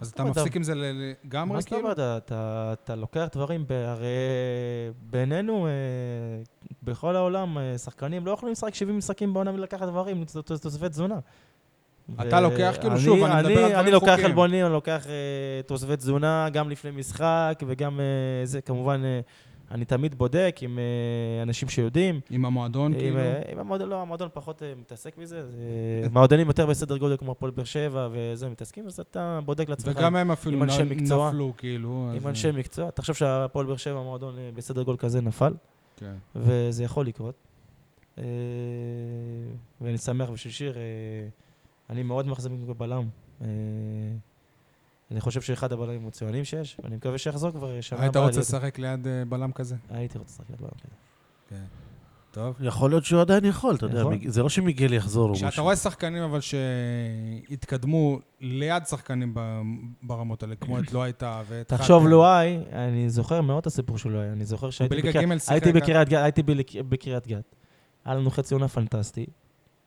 [0.00, 1.82] אז אתה מפסיק עם זה לגמרי, מה זאת כאילו?
[1.82, 4.08] אומרת, אתה, לוקח דברים, הרי
[5.10, 5.72] בינינו, אה,
[6.82, 11.18] בכל העולם, אה, שחקנים לא יכולים לשחק 70 משחקים בעונה ולקחת דברים, תוספי תזונה.
[12.20, 14.28] אתה לוקח, כאילו, שוב, אני מדבר על דברים אני לוקח חוקיים.
[14.28, 19.20] חלבונים, אני לוקח אה, תוספי תזונה, גם לפני משחק, וגם אה, זה, כמובן, אה,
[19.70, 22.20] אני תמיד בודק עם אה, אנשים שיודעים.
[22.30, 23.18] עם המועדון, עם, כאילו?
[23.18, 25.46] אה, עם המועדון, לא, המועדון פחות אה, מתעסק בזה.
[25.50, 25.56] זה-
[26.12, 29.96] מועדונים יותר בסדר גודל כמו הפועל באר שבע וזה, מתעסקים, אז אתה בודק לעצמך.
[29.96, 31.28] וגם הם אפילו נ- מקצוע.
[31.28, 32.08] נפלו, כאילו.
[32.10, 32.90] אז, עם אנשי מקצוע.
[32.90, 35.54] תחשוב שהפועל באר שבע, מועדון אה, בסדר גודל כזה, נפל,
[35.96, 36.14] כן.
[36.36, 37.34] וזה יכול לקרות.
[39.80, 40.76] ואני שמח בשביל שיר,
[41.90, 43.08] אני מאוד מחזיק בבלם.
[45.10, 48.06] אני חושב שאחד הבלמים המצוינים שיש, ואני מקווה שיחזור כבר שנה הבאה.
[48.06, 49.76] היית רוצה לשחק ליד אה, בלם כזה?
[49.90, 50.94] הייתי רוצה לשחק ליד בלם כזה.
[51.50, 51.64] כן.
[52.30, 52.56] טוב.
[52.60, 54.12] יכול להיות שהוא עדיין יכול, אתה יודע, יכול.
[54.14, 55.62] מיג- זה לא שמיגל יחזור או כשאתה משהו.
[55.64, 59.34] רואה שחקנים אבל שהתקדמו ליד שחקנים
[60.02, 62.06] ברמות האלה, כמו את לא הייתה ואת תחשוב.
[62.08, 64.94] לואי, אני זוכר מאוד את הסיפור של לואי, אני זוכר שהייתי
[65.68, 66.82] אה?
[66.88, 67.54] בקריית גת.
[68.04, 69.26] היה לנו חצי עונה פנטסטי.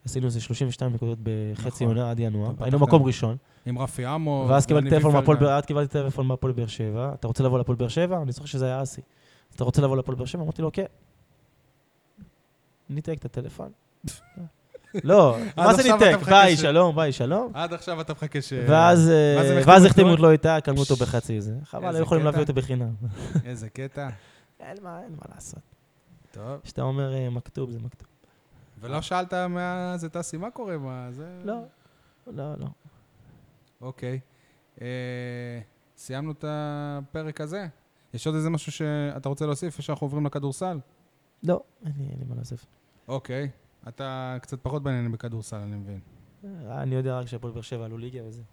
[0.05, 1.97] עשינו איזה 32 נקודות בחצי נכון.
[1.97, 2.51] עונה עד ינואר.
[2.59, 3.03] היינו מקום.
[3.03, 3.37] ראשון.
[3.65, 4.45] עם רפי עמו.
[4.49, 5.37] ואז קיבלתי טלפון מהפועל.
[5.37, 7.11] באר- אז קיבלתי טלפון מהפועל באר שבע.
[7.13, 8.21] אתה רוצה לבוא לפועל באר שבע?
[8.21, 9.01] אני זוכר שזה היה אסי.
[9.55, 10.43] אתה רוצה לבוא לפועל באר שבע?
[10.43, 10.85] אמרתי לו, כן.
[12.89, 13.71] ניתק את הטלפון.
[15.03, 16.17] לא, מה זה ניתק?
[16.29, 17.51] ביי, שלום, ביי, שלום.
[17.53, 18.53] עד עכשיו אתה מחכה ש...
[18.67, 20.31] ואז אה, החתימו אותו?
[20.31, 21.53] איתה, קלמו אותו בחצי זה.
[21.63, 22.25] חבל, היו יכולים.
[22.25, 22.93] להביא אותו בחינם.
[23.45, 24.09] איזה קטע.
[24.59, 25.59] אין מה, אין מה לעשות.
[26.31, 26.43] טוב.
[26.63, 28.07] כשאתה אומר אה, מכתוב, זה מכתוב.
[28.79, 30.77] ולא שאלת מה זה טסי, מה קורה?
[30.77, 31.41] מה זה...
[31.43, 31.61] לא,
[32.27, 32.67] לא, לא.
[33.81, 34.19] אוקיי.
[34.81, 35.59] אה,
[35.97, 37.67] סיימנו את הפרק הזה.
[38.13, 40.79] יש עוד איזה משהו שאתה רוצה להוסיף לפני שאנחנו עוברים לכדורסל?
[41.43, 42.65] לא, אין לי אין לי מה להוסיף.
[43.07, 43.49] אוקיי.
[43.87, 45.99] אתה קצת פחות בעניינים בכדורסל, אני מבין.
[46.45, 48.43] אה, אני יודע רק שהפועל באר שבע עלו ליגה וזה.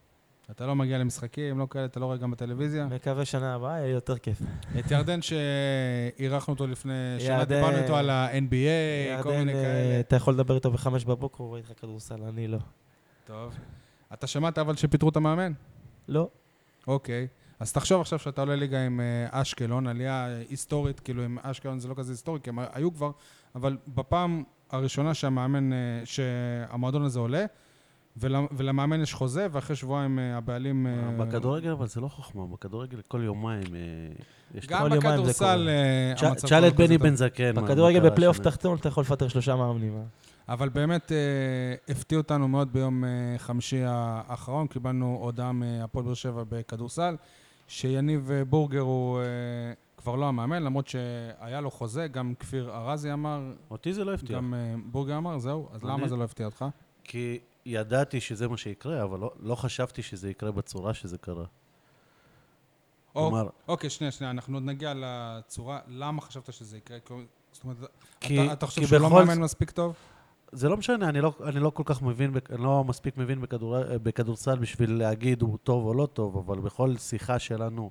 [0.51, 2.87] אתה לא מגיע למשחקים, לא כאלה, אתה לא רואה גם בטלוויזיה.
[2.87, 4.43] מקווה שנה הבאה יהיה יותר כיף.
[4.79, 10.01] את ירדן שאירחנו אותו לפני שנה, דיברנו איתו על ה-NBA, כל מיני אה, כאלה.
[10.01, 12.59] אתה יכול לדבר איתו בחמש בבוקר, הוא רואה איתך כדורסל, אני לא.
[13.25, 13.55] טוב.
[14.13, 15.53] אתה שמעת אבל שפיטרו את המאמן?
[16.09, 16.29] לא.
[16.87, 17.27] אוקיי.
[17.61, 21.89] אז תחשוב עכשיו שאתה עולה ליגה עם אה, אשקלון, עלייה היסטורית, כאילו עם אשקלון זה
[21.89, 23.11] לא כזה היסטורי, כי הם היו כבר,
[23.55, 27.47] אבל בפעם הראשונה שהמאמן, אה, שהמועדון הזה עולה, ול,
[28.57, 30.87] ולמאמן יש חוזה, ואחרי שבועיים אה, הבעלים...
[30.87, 33.81] אה, בכדורגל אבל זה לא חוכמה, בכדורגל כל יומיים אה,
[34.55, 34.67] יש...
[34.67, 35.69] גם כל יומיים זה בכדורסל.
[35.69, 36.99] אה, המצב תשאל את בני.
[36.99, 37.55] בן זקן.
[37.55, 38.39] בכדורגל בפלייאוף.
[38.39, 39.97] תחתון אתה יכול לפטר שלושה מאמנים.
[39.97, 40.03] אה?
[40.49, 41.17] אבל באמת אה,
[41.89, 43.09] הפתיע אותנו מאוד ביום אה,
[43.39, 47.17] חמישי האחרון, קיבלנו הודעה מהפועל באר שבע בכדורסל,
[47.69, 49.25] שיניב אה, בורגר הוא אה,
[49.97, 53.41] כבר לא המאמן, למרות שהיה לו חוזה, גם כפיר ארזי אמר,
[53.71, 54.37] אותי זה לא הפתיע.
[54.37, 56.65] גם אה, בורגר אמר, זהו, אז למה זה לא הפתיע אותך?
[57.05, 61.45] כי ידעתי שזה מה שיקרה, אבל לא- לא חשבתי שזה יקרה בצורה שזה קרה.
[63.15, 66.99] או- כלומר, אוקיי, שנייה, שנייה, אנחנו עוד נגיע לצורה, למה חשבת שזה יקרה?
[67.53, 67.77] זאת אומרת,
[68.21, 69.95] כי- אתה, אתה חושב שהוא לא מאמן מספיק טוב?
[70.53, 73.77] זה לא משנה, אני לא, אני לא כל כך מבין, אני לא מספיק מבין בכדור,
[74.03, 77.91] בכדורסל בשביל להגיד הוא טוב או לא טוב, אבל בכל שיחה שלנו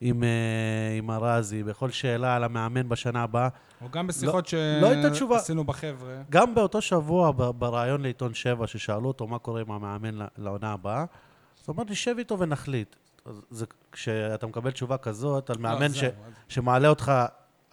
[0.00, 0.28] עם, אה,
[0.98, 3.48] עם ארזי, בכל שאלה על המאמן בשנה הבאה,
[3.82, 5.38] או גם בשיחות לא הייתה תשובה.
[5.38, 6.22] שעשינו בחבר'ה.
[6.30, 11.06] גם באותו שבוע בריאיון לעיתון 7, ששאלו אותו מה קורה עם המאמן לעונה הבאה, אז
[11.66, 12.96] הוא אמר, נשב איתו ונחליט.
[13.50, 17.12] זה, כשאתה מקבל תשובה כזאת על לא, מאמן ש, זהו, אז- שמעלה אותך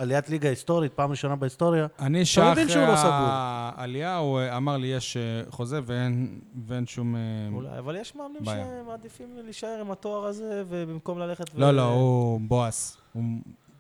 [0.02, 2.96] עליית ליגה היסטורית, פעם ראשונה בהיסטוריה, אני שעה אחרי לא.
[2.98, 7.16] העלייה, הוא אה, אמר לי, יש אה, חוזה ואין ואין שום...
[7.16, 7.22] אה,
[7.54, 8.66] אולי, אבל יש מאמנים בעיה.
[8.86, 11.60] שמעדיפים להישאר עם התואר הזה, ובמקום ללכת ו...
[11.60, 12.98] לא, לא, הוא בועס.
[13.14, 13.24] הוא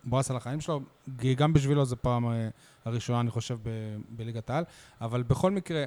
[0.04, 0.82] בועס על החיים שלו,
[1.20, 2.50] כי גם בשבילו זו פעם אה,
[2.86, 4.64] הראשונה, אני חושב, ב- בליגת העל.
[5.02, 5.84] אבל בכל מקרה,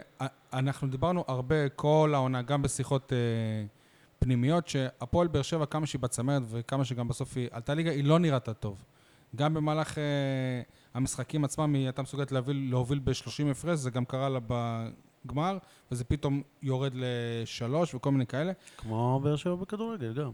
[0.52, 3.18] אנחנו דיברנו הרבה כל העונה, גם בשיחות אה,
[4.18, 8.18] פנימיות, שהפועל באר שבע, כמה שהיא בצמרת וכמה שגם בסוף היא עלתה ליגה, היא לא
[8.18, 8.84] נראתה טוב.
[9.36, 10.02] גם במהלך אה,
[10.94, 15.58] המשחקים עצמם, היא הייתה מסוגלת להוביל, להוביל ב-30 הפרש, זה גם קרה לה בגמר,
[15.92, 18.52] וזה פתאום יורד לשלוש וכל מיני כאלה.
[18.76, 20.30] כמו באר שבע בכדורגל גם.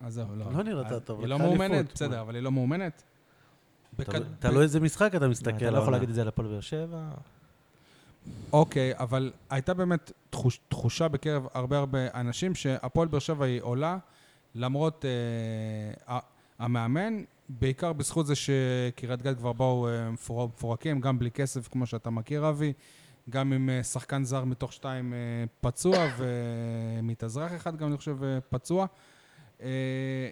[0.00, 0.52] אז זהו, לא.
[0.52, 1.92] לא נראתה טוב, היא לא מאומנת?
[1.94, 3.02] בסדר, אבל היא לא מאומנת.
[4.38, 5.70] תלוי- איזה משחק אתה אתה מסתכל.
[5.70, 5.92] לא יכול.
[5.92, 7.08] להגיד את זה על הפועל באר שבע.
[8.52, 13.98] אוקיי, אבל הייתה באמת תחוש, תחושה בקרב הרבה הרבה אנשים שהפועל באר שבע היא עולה,
[14.54, 15.04] למרות
[16.08, 16.18] אה,
[16.58, 21.86] המאמן, בעיקר בזכות זה שקריית גת כבר באו אה, מפור- מפורקים, גם בלי כסף, כמו
[21.86, 22.72] שאתה מכיר, אבי,
[23.30, 25.18] גם עם אה, שחקן זר מתוך שתיים אה,
[25.60, 28.16] פצוע, ומתאזרח אחד גם, אני חושב,
[28.50, 28.86] פצוע.
[29.62, 29.68] אה,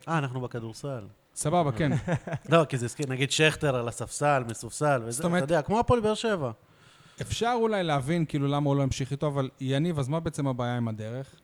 [0.09, 1.07] אנחנו בכדורסל.
[1.35, 1.91] סבבה, כן.
[2.53, 6.15] לא, כי זה הזכיר, נגיד שכטר על הספסל, מסופסל, וזה, אתה יודע, כמו הפועל באר
[6.15, 6.51] שבע.
[7.21, 10.77] אפשר אולי להבין כאילו למה הוא לא המשיך איתו, אבל יניב, אז מה בעצם הבעיה
[10.77, 11.35] עם הדרך?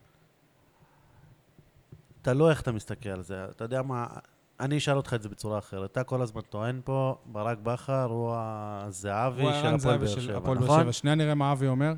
[2.23, 3.45] תלוי איך אתה מסתכל על זה.
[3.45, 4.07] אתה יודע מה,
[4.61, 5.93] אני אשאל אותך את זה בצורה אחרת.
[5.93, 10.37] אתה כל הזמן טוען פה, ברק בכר הוא הזהבי הוא של הפועל באר של שבע,
[10.39, 10.81] הפועל באר נכון?
[10.83, 10.93] שבע.
[10.93, 11.93] שנייה נראה מה אבי אומר.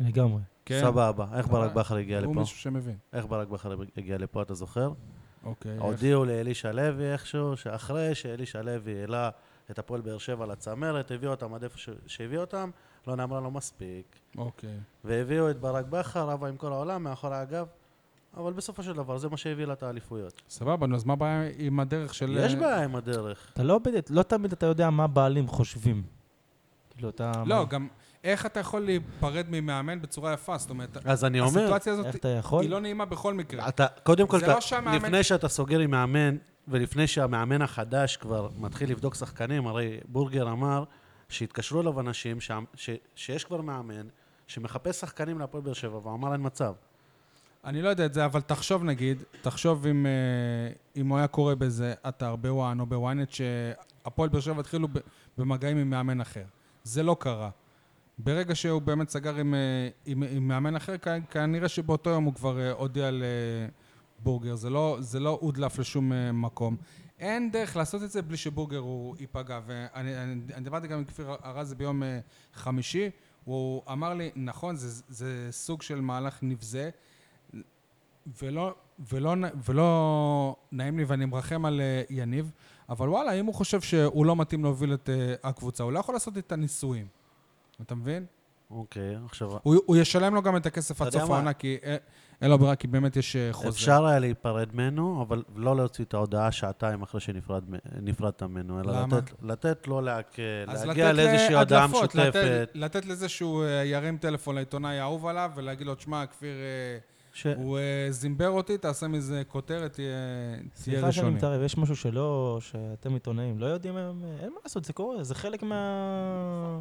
[0.00, 0.40] לגמרי.
[0.64, 0.80] כן.
[0.80, 1.26] סבבה.
[1.34, 2.40] איך ברק אבל- בכר הגיע הוא לפה?
[2.40, 2.96] מישהו שמבין.
[3.12, 4.92] איך ברק בכר הגיע לפה, אתה זוכר?
[5.44, 5.76] אוקיי.
[5.78, 9.30] הודיעו לאלישע לוי איכשהו, שאחרי שאלישע לוי העלה
[9.70, 12.70] את הפועל באר שבע לצמרת, הביאו אותם עד איפה ש- שהביאו אותם,
[13.06, 14.18] לא נאמרה לו מספיק.
[14.38, 14.78] אוקיי.
[15.04, 17.66] והביאו את ברק בכר, רבה עם כל העולם, מאחורי הגב,
[18.38, 20.42] אבל בסופו של דבר זה מה שהביא לה את האליפויות.
[20.48, 22.38] סבבה, נו, אז מה הבעיה עם הדרך של...
[22.40, 23.50] יש בעיה עם הדרך.
[23.52, 26.02] אתה לא, בדיוק- לא תמיד אתה יודע מה בעלים חושבים.
[26.90, 27.32] כאילו, אתה...
[27.46, 27.88] לא, גם
[28.24, 30.58] איך אתה יכול להיפרד ממאמן בצורה יפה?
[30.58, 32.62] זאת אומרת, אז אני אומר, הסיטואציה הזאת איך אתה יכול?
[32.62, 33.68] היא לא נעימה בכל מקרה.
[33.68, 36.36] אתה, קודם כל, זה אתה, לא שהמאמן- לפני שאתה סוגר עם מאמן,
[36.68, 40.84] ולפני שהמאמן החדש כבר מתחיל לבדוק שחקנים, הרי בורגר אמר
[41.28, 44.06] שהתקשרו אליו אנשים ש, ש, שיש כבר מאמן
[44.46, 46.72] שמחפש שחקנים להפועל באר שבע, ואמר אין מצב.
[47.64, 50.12] אני לא יודע את זה, אבל תחשוב נגיד, תחשוב אם, אה,
[50.96, 54.88] אם הוא היה קורה באיזה אתר, בוואן או בוויינט, שהפועל באר שבע התחילו
[55.38, 56.44] במגעים עם מאמן אחר.
[56.84, 57.50] זה לא קרה.
[58.18, 60.94] ברגע שהוא באמת סגר עם, אה, עם, עם מאמן אחר,
[61.30, 63.10] כנראה שבאותו יום הוא כבר אה, הודיע
[64.20, 64.54] לבורגר.
[64.54, 66.76] זה לא, זה לא הודלף לשום מקום.
[67.18, 69.60] אין דרך לעשות את זה בלי שבורגר הוא ייפגע.
[69.66, 72.02] ואני אני, אני דיברתי גם עם כפיר ארז ביום
[72.54, 73.10] חמישי,
[73.44, 76.90] הוא אמר לי, נכון, זה, זה סוג של מהלך נבזה,
[78.42, 78.74] ולא,
[79.12, 82.50] ולא, ולא נעים לי ואני מרחם על אה, יניב,
[82.88, 86.14] אבל וואלה, אם הוא חושב שהוא לא מתאים להוביל את אה, הקבוצה, הוא לא יכול
[86.14, 87.06] לעשות את הניסויים.
[87.82, 88.26] אתה מבין?
[88.70, 91.22] אוקיי, עכשיו, הוא, הוא ישלם לו גם את הכסף עד סוף?
[91.22, 91.76] העונה, כי
[92.42, 93.68] אין לו ברירה, כי באמת יש אה, חוזה.
[93.68, 99.18] אפשר היה להיפרד ממנו, אבל לא להוציא את ההודעה שעתיים אחרי שנפרדת ממנו, אלא למה?
[99.18, 100.36] לתת, לתת לו להק...
[100.66, 102.70] להגיע לאיזושהי הודעה להדלפות, לתת, משותפת.
[102.74, 106.56] לתת לזה שהוא ירים טלפון לעיתונאי האהוב עליו, ולהגיד לו, תשמע, כפיר,
[107.38, 107.46] ש...
[107.46, 110.08] הוא אה, זימבר אותי, תעשה מזה כותרת, תהיה
[110.56, 111.30] תהיה סליחה שאני ראשוני.
[111.36, 115.34] מתערב, יש משהו שלא, שאתם עיתונאים לא יודעים היום, אין מה לעשות, זה קורה, זה
[115.34, 116.80] חלק מה...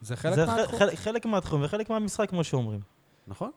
[0.00, 0.78] זה חלק זה מהתחום.
[0.78, 2.80] חלק, חלק מהתחום וחלק מהמשחק, כמו שאומרים.
[3.26, 3.50] נכון?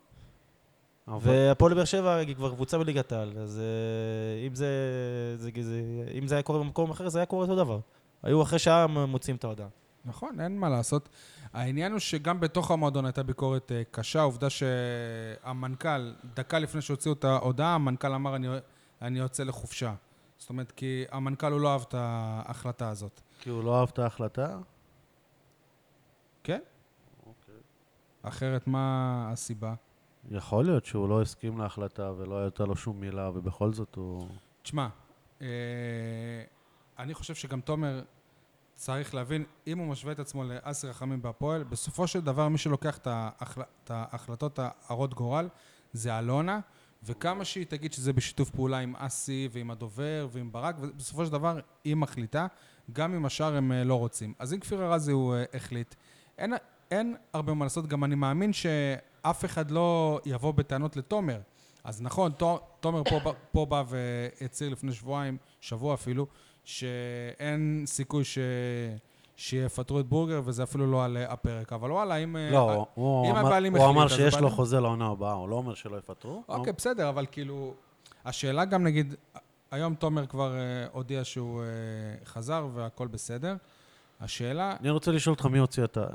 [1.07, 4.67] והפועל באר שבע היא כבר קבוצה בליגת העל, אז אה, אם זה,
[5.37, 5.81] זה, זה,
[6.13, 7.79] אם זה היה קורה במקום אחר, זה היה קורה אותו דבר.
[8.23, 9.67] היו אחרי שעה מוציאים את ההודעה.
[10.05, 11.09] נכון, אין מה לעשות.
[11.53, 14.19] העניין הוא שגם בתוך המועדון הייתה ביקורת אה, קשה.
[14.19, 18.47] העובדה שהמנכ"ל, דקה לפני שהוציאו את ההודעה, המנכ"ל אמר, אני,
[19.01, 19.93] אני יוצא לחופשה.
[20.37, 23.21] זאת אומרת, כי המנכ"ל הוא לא אהב את ההחלטה הזאת.
[23.39, 24.57] כי הוא לא אהב את ההחלטה?
[26.43, 26.59] כן?
[28.23, 29.73] אחרת, מה הסיבה?
[30.31, 34.27] יכול להיות שהוא לא הסכים להחלטה ולא הייתה לו שום מילה, ובכל זאת הוא...
[34.61, 34.87] תשמע,
[35.41, 35.47] אה,
[36.99, 38.01] אני חושב שגם תומר
[38.75, 42.97] צריך להבין, אם הוא משווה את עצמו לאסי רחמים בהפועל, בסופו של דבר מי שלוקח
[42.97, 43.61] את, ההחל...
[43.83, 45.49] את ההחלטות ההרות גורל
[45.93, 46.59] זה אלונה,
[47.03, 51.59] וכמה שהיא תגיד שזה בשיתוף פעולה עם אסי ועם הדובר ועם ברק, ובסופו של דבר
[51.83, 52.47] היא מחליטה,
[52.93, 54.33] גם אם השאר הם אה, לא רוצים.
[54.39, 55.95] אז אם כפיר ארזי הוא אה, החליט,
[56.37, 56.53] אין,
[56.91, 61.39] אין הרבה מה לעשות, גם אני מאמין שאף אחד לא יבוא בטענות לתומר.
[61.83, 66.27] אז נכון, תו- תומר פה, פה בא והצהיר לפני שבועיים, שבוע אפילו,
[66.63, 68.37] שאין סיכוי ש...
[69.35, 71.73] שיפטרו את בורגר, וזה אפילו לא על אה, הפרק.
[71.73, 72.37] אבל וואלה, אם...
[72.37, 75.73] אה, לא, הוא אם אמר- הוא אמר שיש לו חוזה לעונה הבאה, הוא לא אומר
[75.73, 76.43] שלא יפטרו.
[76.47, 77.73] אוקיי, בסדר, אבל כאילו...
[78.25, 79.15] השאלה גם, נגיד,
[79.71, 81.67] היום תומר כבר אה, הודיע שהוא אה,
[82.25, 83.55] חזר והכל בסדר.
[84.21, 86.05] השאלה, אני רוצה לשאול אותך מי הוציא את ה...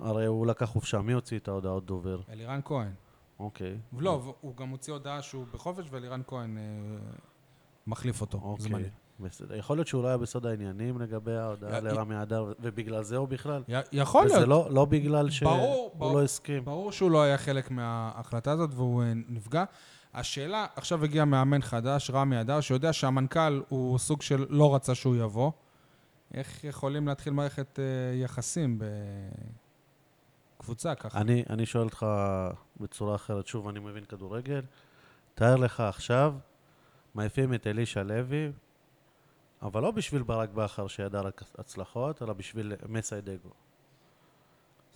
[0.00, 2.20] הרי הוא לקח חופשה, מי הוציא את ההודעות דובר?
[2.30, 2.92] אלירן כהן.
[3.38, 3.78] אוקיי.
[3.98, 6.62] לא, הוא גם הוציא הודעה שהוא בחופש ואלירן כהן אה,
[7.86, 8.64] מחליף אותו, אוקיי.
[8.64, 8.88] זמני.
[9.20, 9.54] בסדר.
[9.54, 13.28] יכול להיות שהוא לא היה בסוד העניינים לגבי ההודעה י- לרמי אדר, ובגלל זה הוא
[13.28, 13.62] בכלל?
[13.68, 14.48] י- יכול וזה להיות.
[14.48, 15.90] לא, לא בגלל שהוא.
[16.00, 16.64] לא הסכים.
[16.64, 19.64] ברור שהוא לא היה חלק מההחלטה הזאת והוא אה, נפגע.
[20.14, 25.16] השאלה, עכשיו הגיע מאמן חדש, רמי אדר, שיודע שהמנכ"ל הוא סוג של לא רצה שהוא
[25.16, 25.50] יבוא.
[26.34, 27.84] איך יכולים להתחיל מערכת אה,
[28.16, 28.78] יחסים
[30.58, 31.20] בקבוצה ככה?
[31.20, 32.06] אני, אני שואל אותך
[32.80, 34.60] בצורה אחרת, שוב, אני מבין כדורגל.
[35.34, 36.34] תאר לך עכשיו,
[37.14, 38.52] מעיפים את אלישע לוי,
[39.64, 43.48] אבל לא בשביל ברק בכר שידע רק הצלחות, אלא בשביל מסיידגו.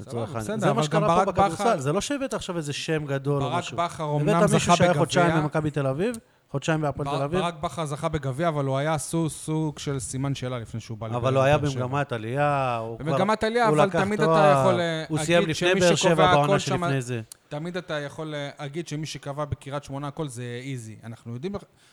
[0.00, 0.60] לצורך העניין.
[0.60, 3.48] זה מה שקרה פה ברק בכר- בכדורסל, זה לא שהבאת עכשיו איזה שם גדול או
[3.50, 3.76] ברק משהו.
[3.76, 5.42] בכר הבאת אומנם מישהו זכה שהיה חודשיים בגביע.
[5.42, 6.16] במכבי תל אביב,
[6.50, 10.58] חודשיים בהפועל תל אביב, ברק בכר זכה בגביע, אבל הוא היה סוג, של סימן שאלה
[10.58, 11.68] לפני שהוא בא לבאר אבל הוא היה שבע.
[11.86, 13.12] במגמת עלייה, הוא כבר...
[13.12, 16.30] במגמת עלייה, אבל תמיד אתה יכול אה, הוא סיים להגיד לפני שמי באר שקובע שבע
[16.30, 17.20] הכל בעונה שם, שלפני זה.
[17.48, 20.96] תמיד אתה יכול להגיד שמי שקבע בקריית שמונה הכל זה איזי.
[21.04, 21.52] אנחנו יודעים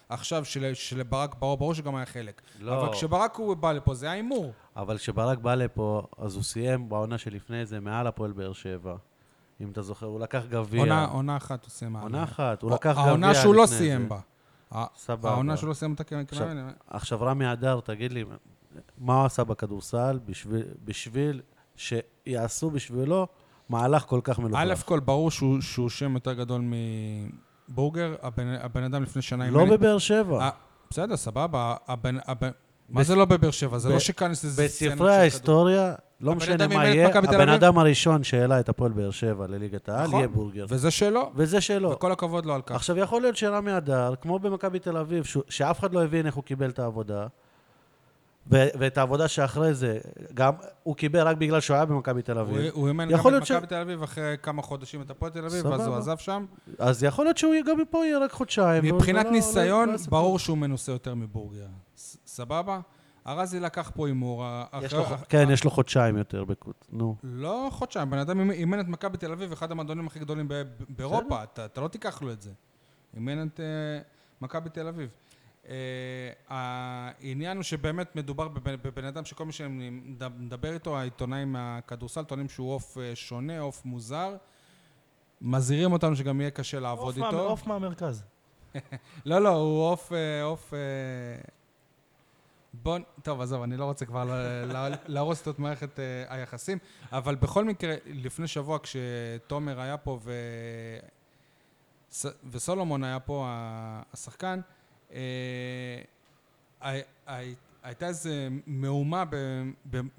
[0.09, 2.41] עכשיו של, שלברק ברור, ברור שגם היה חלק.
[2.59, 2.81] לא.
[2.81, 4.51] אבל כשברק הוא בא לפה זה היה הימור.
[4.75, 8.95] אבל כשברק בא לפה, אז הוא סיים בעונה שלפני זה מעל הפועל באר שבע.
[9.61, 10.79] אם אתה זוכר, הוא לקח גביע.
[10.79, 11.95] עונה, עונה אחת הוא סיים.
[11.95, 14.07] עונה אחת, הוא לקח גביע העונה שהוא לא סיים זה.
[14.71, 14.85] בה.
[14.95, 15.29] סבבה.
[15.29, 16.71] העונה שהוא לא סיים אותה עכשיו, כמאמן.
[16.87, 18.23] עכשיו רמי אדר, תגיד לי,
[18.97, 21.41] מה הוא עשה בכדורסל בשביל, בשביל
[21.75, 23.27] שיעשו בשבילו
[23.69, 24.83] מהלך כל כך א' מלוכלך?
[24.85, 26.61] כל ברור שהוא, שהוא שם יותר גדול
[27.69, 28.15] מבורגר.
[28.21, 29.49] הבן, הבן אדם לפני שנה...
[29.49, 30.39] לא בבאר שבע.
[30.39, 30.49] אה,
[30.89, 31.75] בסדר, סבבה.
[31.87, 32.49] הבן, הבן,
[32.89, 33.77] מה זה לא בבאר שבע?
[33.77, 37.49] זה ב- לא שכאן איזה בספרי ההיסטוריה, לא משנה מה יהיה, הבן?
[37.49, 40.19] אדם הראשון שהעלה את הפועל באר שבע לליגת העל נכון.
[40.19, 40.65] יהיה בורגר.
[40.69, 41.91] וזה שלו, וזה שלו.
[41.91, 42.75] וכל הכבוד לו על כך.
[42.75, 46.43] עכשיו, יכול להיות שרמי אדר, כמו במכבי תל אביב, שאף אחד לא הבין איך הוא
[46.43, 47.27] קיבל את העבודה,
[48.51, 49.97] ו- ואת העבודה שאחרי זה,
[50.33, 53.45] גם הוא קיבל רק בגלל שהוא היה במכבי תל אביב, הוא אימן גם את להיות
[53.45, 55.95] ש- מכבי תל אביב אחרי כמה חודשים את הפועל תל אביב, ואז הוא.
[55.95, 56.45] עזב שם.
[56.79, 58.83] אז יכול להיות שהוא גם מפה יהיה רק חודשיים.
[58.85, 61.67] מבחינת ולא- לא- ניסיון, לא יעשה ברור שהוא מנוסה יותר מבורגר.
[61.97, 62.79] ס- סבבה?
[63.27, 64.43] ארזי לקח פה הימור.
[64.45, 66.85] ח- כן, יש לו חודשיים יותר בקוט.
[66.91, 67.15] נו.
[67.23, 70.47] לא חודשיים, בן אדם אימן את מכבי תל אביב, אחד המועדונים הכי גדולים
[70.89, 72.51] באירופה, אתה אתה לא תיקח לו את זה.
[73.15, 73.65] אימן את אה,
[74.41, 75.09] מכבי תל אביב.
[75.69, 82.73] אה, העניין הוא שבאמת מדובר בבן אדם שכל מי שמדבר איתו, העיתונאים מהכדורסל טוענים שהוא
[82.73, 84.35] עוף אה, שונה, עוף מוזר.
[85.41, 87.39] מזהירים אותנו שגם יהיה קשה לעבוד איתו.
[87.39, 88.23] עוף מהמרכז.
[89.25, 90.13] לא, לא, הוא עוף...
[90.13, 90.73] אה, עוף...
[92.73, 92.99] בוא...
[93.23, 94.31] טוב, עזוב, אני לא רוצה כבר
[95.07, 96.77] להרוס את מערכת היחסים,
[97.11, 100.33] אבל בכל מקרה, לפני שבוע כשתומר היה פה ו...
[102.51, 103.45] וסולומון היה פה,
[104.13, 104.59] השחקן,
[107.83, 108.29] הייתה איזו
[108.67, 109.23] מהומה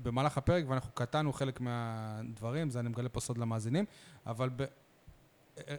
[0.03, 3.85] במהלך הפרק, ואנחנו קטענו חלק מהדברים, זה אני מגלה פה סוד למאזינים,
[4.27, 4.51] אבל.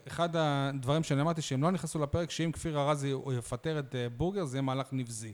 [0.08, 4.45] אחד הדברים שאני אמרתי שהם לא נכנסו לפרק, שאם כפיר ארזי יפטר את אה, בורגר,
[4.45, 5.34] זה יהיה מהלך נבזי.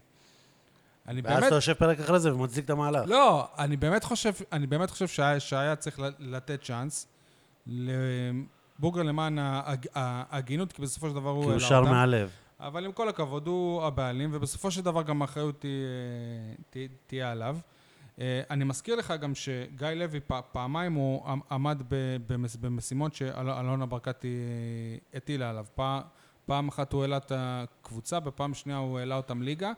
[1.08, 1.48] אני ואז באמת...
[1.48, 3.04] אתה יושב פרק אחרי זה ומצדיק את המהלך.
[3.08, 7.08] לא, אני באמת חושב, אני באמת חושב שהיה, שהיה צריך לתת צ'אנס
[7.68, 11.82] לבורגר למען ההג- ההגינות, כי בסופו של דבר הוא כי הוא שר.
[11.84, 12.30] מהלב.
[12.60, 15.66] אבל עם כל הכבוד, הוא הבעלים, ובסופו של דבר גם האחריות
[17.08, 17.58] תהיה, עליו.
[18.20, 20.20] אה, אני מזכיר לך גם שגיא לוי
[20.52, 21.82] פעמיים הוא עמ- עמד
[22.62, 25.66] במשימות שאלונה ברקת היא- הטילה עליו.
[26.46, 29.72] פעם, אחת הוא העלה את הקבוצה, בפעם שנייה הוא העלה אותם ליגה.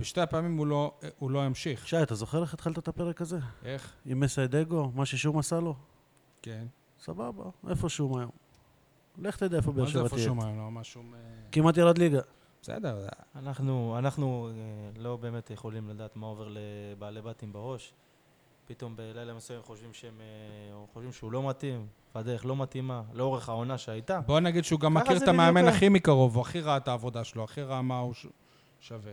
[0.00, 1.88] בשתי הפעמים הוא לא, הוא לא המשיך.
[1.88, 3.38] שי, אתה זוכר איך התחלת את הפרק הזה?
[3.64, 3.92] איך?
[4.06, 4.90] עם מסיידגו?
[4.94, 5.74] מה ששום עשה לו?
[6.42, 6.66] כן.
[7.00, 8.30] סבבה, איפה שום היום?
[9.18, 10.26] לך תדע איפה באר מה זה שבע איפה תהיה.
[10.28, 10.58] שום היום?
[10.58, 11.02] לא משהו...
[11.02, 11.18] אה,
[11.52, 12.20] כמעט ירד ליגה.
[12.62, 13.06] בסדר,
[13.36, 14.54] אנחנו, אנחנו אה,
[15.02, 17.92] לא באמת יכולים לדעת מה עובר לבעלי בתים בראש.
[18.66, 23.78] פתאום בלילה מסוים חושבים שהם, אה, חושבים שהוא לא מתאים, והדרך לא מתאימה, לאורך העונה
[23.78, 24.20] שהייתה.
[24.20, 25.68] בוא נגיד שהוא גם מכיר את המאמן.
[25.68, 28.26] הכי מקרוב, הוא הכי ראה את העבודה שלו, הכי ראה מה הוא ש-
[28.80, 29.12] שווה.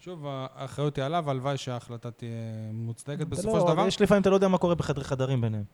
[0.00, 2.30] שוב, האחריות היא עליו, הלוואי שההחלטה תהיה
[2.72, 3.86] מוצדקת בסופו לא- של דבר.
[3.86, 5.64] יש לפעמים, אתה לא יודע מה קורה בחדרי חדרים ביניהם.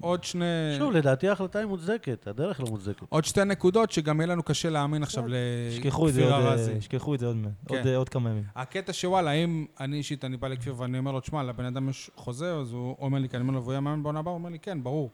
[0.00, 0.44] עוד שני...
[0.78, 3.06] שוב, לדעתי ההחלטה היא מוצדקת, הדרך לא מוצדקת.
[3.08, 5.36] עוד שתי נקודות שגם יהיה לנו קשה להאמין עכשיו זה
[5.84, 6.72] לכפיר אה, ארזי.
[6.72, 7.36] ישכחו את זה עוד
[7.68, 7.76] כן.
[7.76, 8.44] עוד, אה, עוד כמה ימים.
[8.56, 12.10] הקטע שוואלה, אם אני אישית, אני בא לכפיר ואני אומר לו, תשמע, לבן אדם יש
[12.16, 14.32] חוזה, אז הוא אומר לי, כי אני אומר לו, והוא יהיה מאמן בעונה הבאה?
[14.32, 15.10] הוא אומר לי, כן, ברור.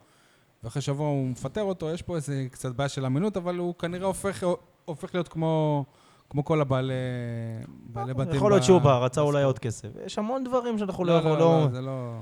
[0.63, 4.07] ואחרי שבוע הוא מפטר אותו, יש פה איזה קצת בעיה של אמינות, אבל הוא כנראה
[4.07, 4.43] הופך,
[4.85, 5.85] הופך להיות כמו,
[6.29, 6.93] כמו כל הבעלי
[7.67, 8.35] בעלי בתים.
[8.35, 9.43] יכול להיות שהוא בא, רצה אולי.
[9.43, 9.89] עוד כסף.
[10.05, 11.23] יש המון דברים שאנחנו לא, לא...
[11.23, 12.19] לא, לא- לא, זה לא...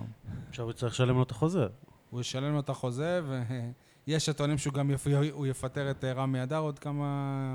[0.49, 1.65] עכשיו הוא צריך לשלם לו את החוזה.
[2.11, 3.21] הוא ישלם לו את החוזה,
[4.07, 5.07] ויש הטוענים שהוא גם יפ...
[5.31, 7.05] הוא יפטר את אה, רמי אדר עוד כמה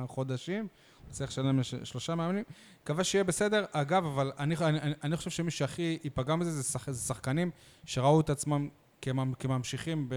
[0.09, 0.69] חודשים.
[1.11, 2.45] צריך לשלם לש- שלושה מאמנים.
[2.83, 3.65] מקווה שיהיה בסדר.
[3.73, 7.51] אגב, אבל אני, אני, אני- חושב שמי שהכי ייפגע מזה זה, שח, זה שחקנים
[7.85, 8.69] שראו את עצמם
[9.03, 10.15] כממ, כממשיכים ב,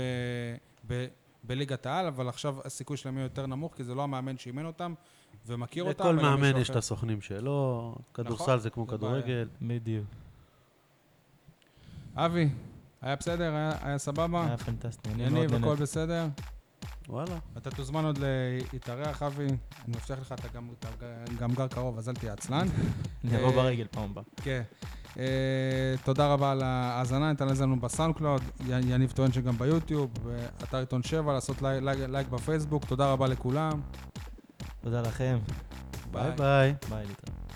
[0.87, 1.05] ב,
[1.43, 4.93] בליגת העל, אבל עכשיו הסיכוי שלהם יהיה יותר נמוך, כי זה לא המאמן שאימן אותם
[5.45, 6.03] ומכיר אותם.
[6.03, 6.75] לכל מאמן יש את.
[6.75, 8.91] הסוכנים שלו, כדורסל נכון, זה כמו זה.
[8.97, 9.49] כדורגל.
[9.61, 10.05] בדיוק.
[12.15, 12.49] אבי,
[13.01, 13.55] היה בסדר?
[13.55, 14.45] היה, היה סבבה?
[14.45, 15.09] היה פנטסטי.
[15.09, 15.75] אני מאוד יניב, הכל.
[15.75, 16.27] בסדר?
[17.09, 17.37] וואלה.
[17.57, 18.19] אתה תוזמן עוד
[18.73, 19.45] להתארח, אבי.
[19.45, 20.87] אני מבטיח לך, אתה גם, אתה
[21.39, 22.67] גם גר קרוב, אז אל תהיה עצלן.
[23.23, 24.23] אני אבוא אה, ברגל פעם הבאה.
[24.35, 24.61] כן.
[25.19, 30.11] אה, תודה רבה על ההאזנה, ניתן להאזין לנו בסאונד קלאוד, יניב טוען שגם ביוטיוב,
[30.63, 33.81] אתר עיתון 7, לעשות לייק, בפייסבוק, תודה רבה לכולם.
[34.81, 35.37] תודה לכם.
[36.11, 36.73] ביי ביי.
[36.89, 37.48] ביי, להתראות.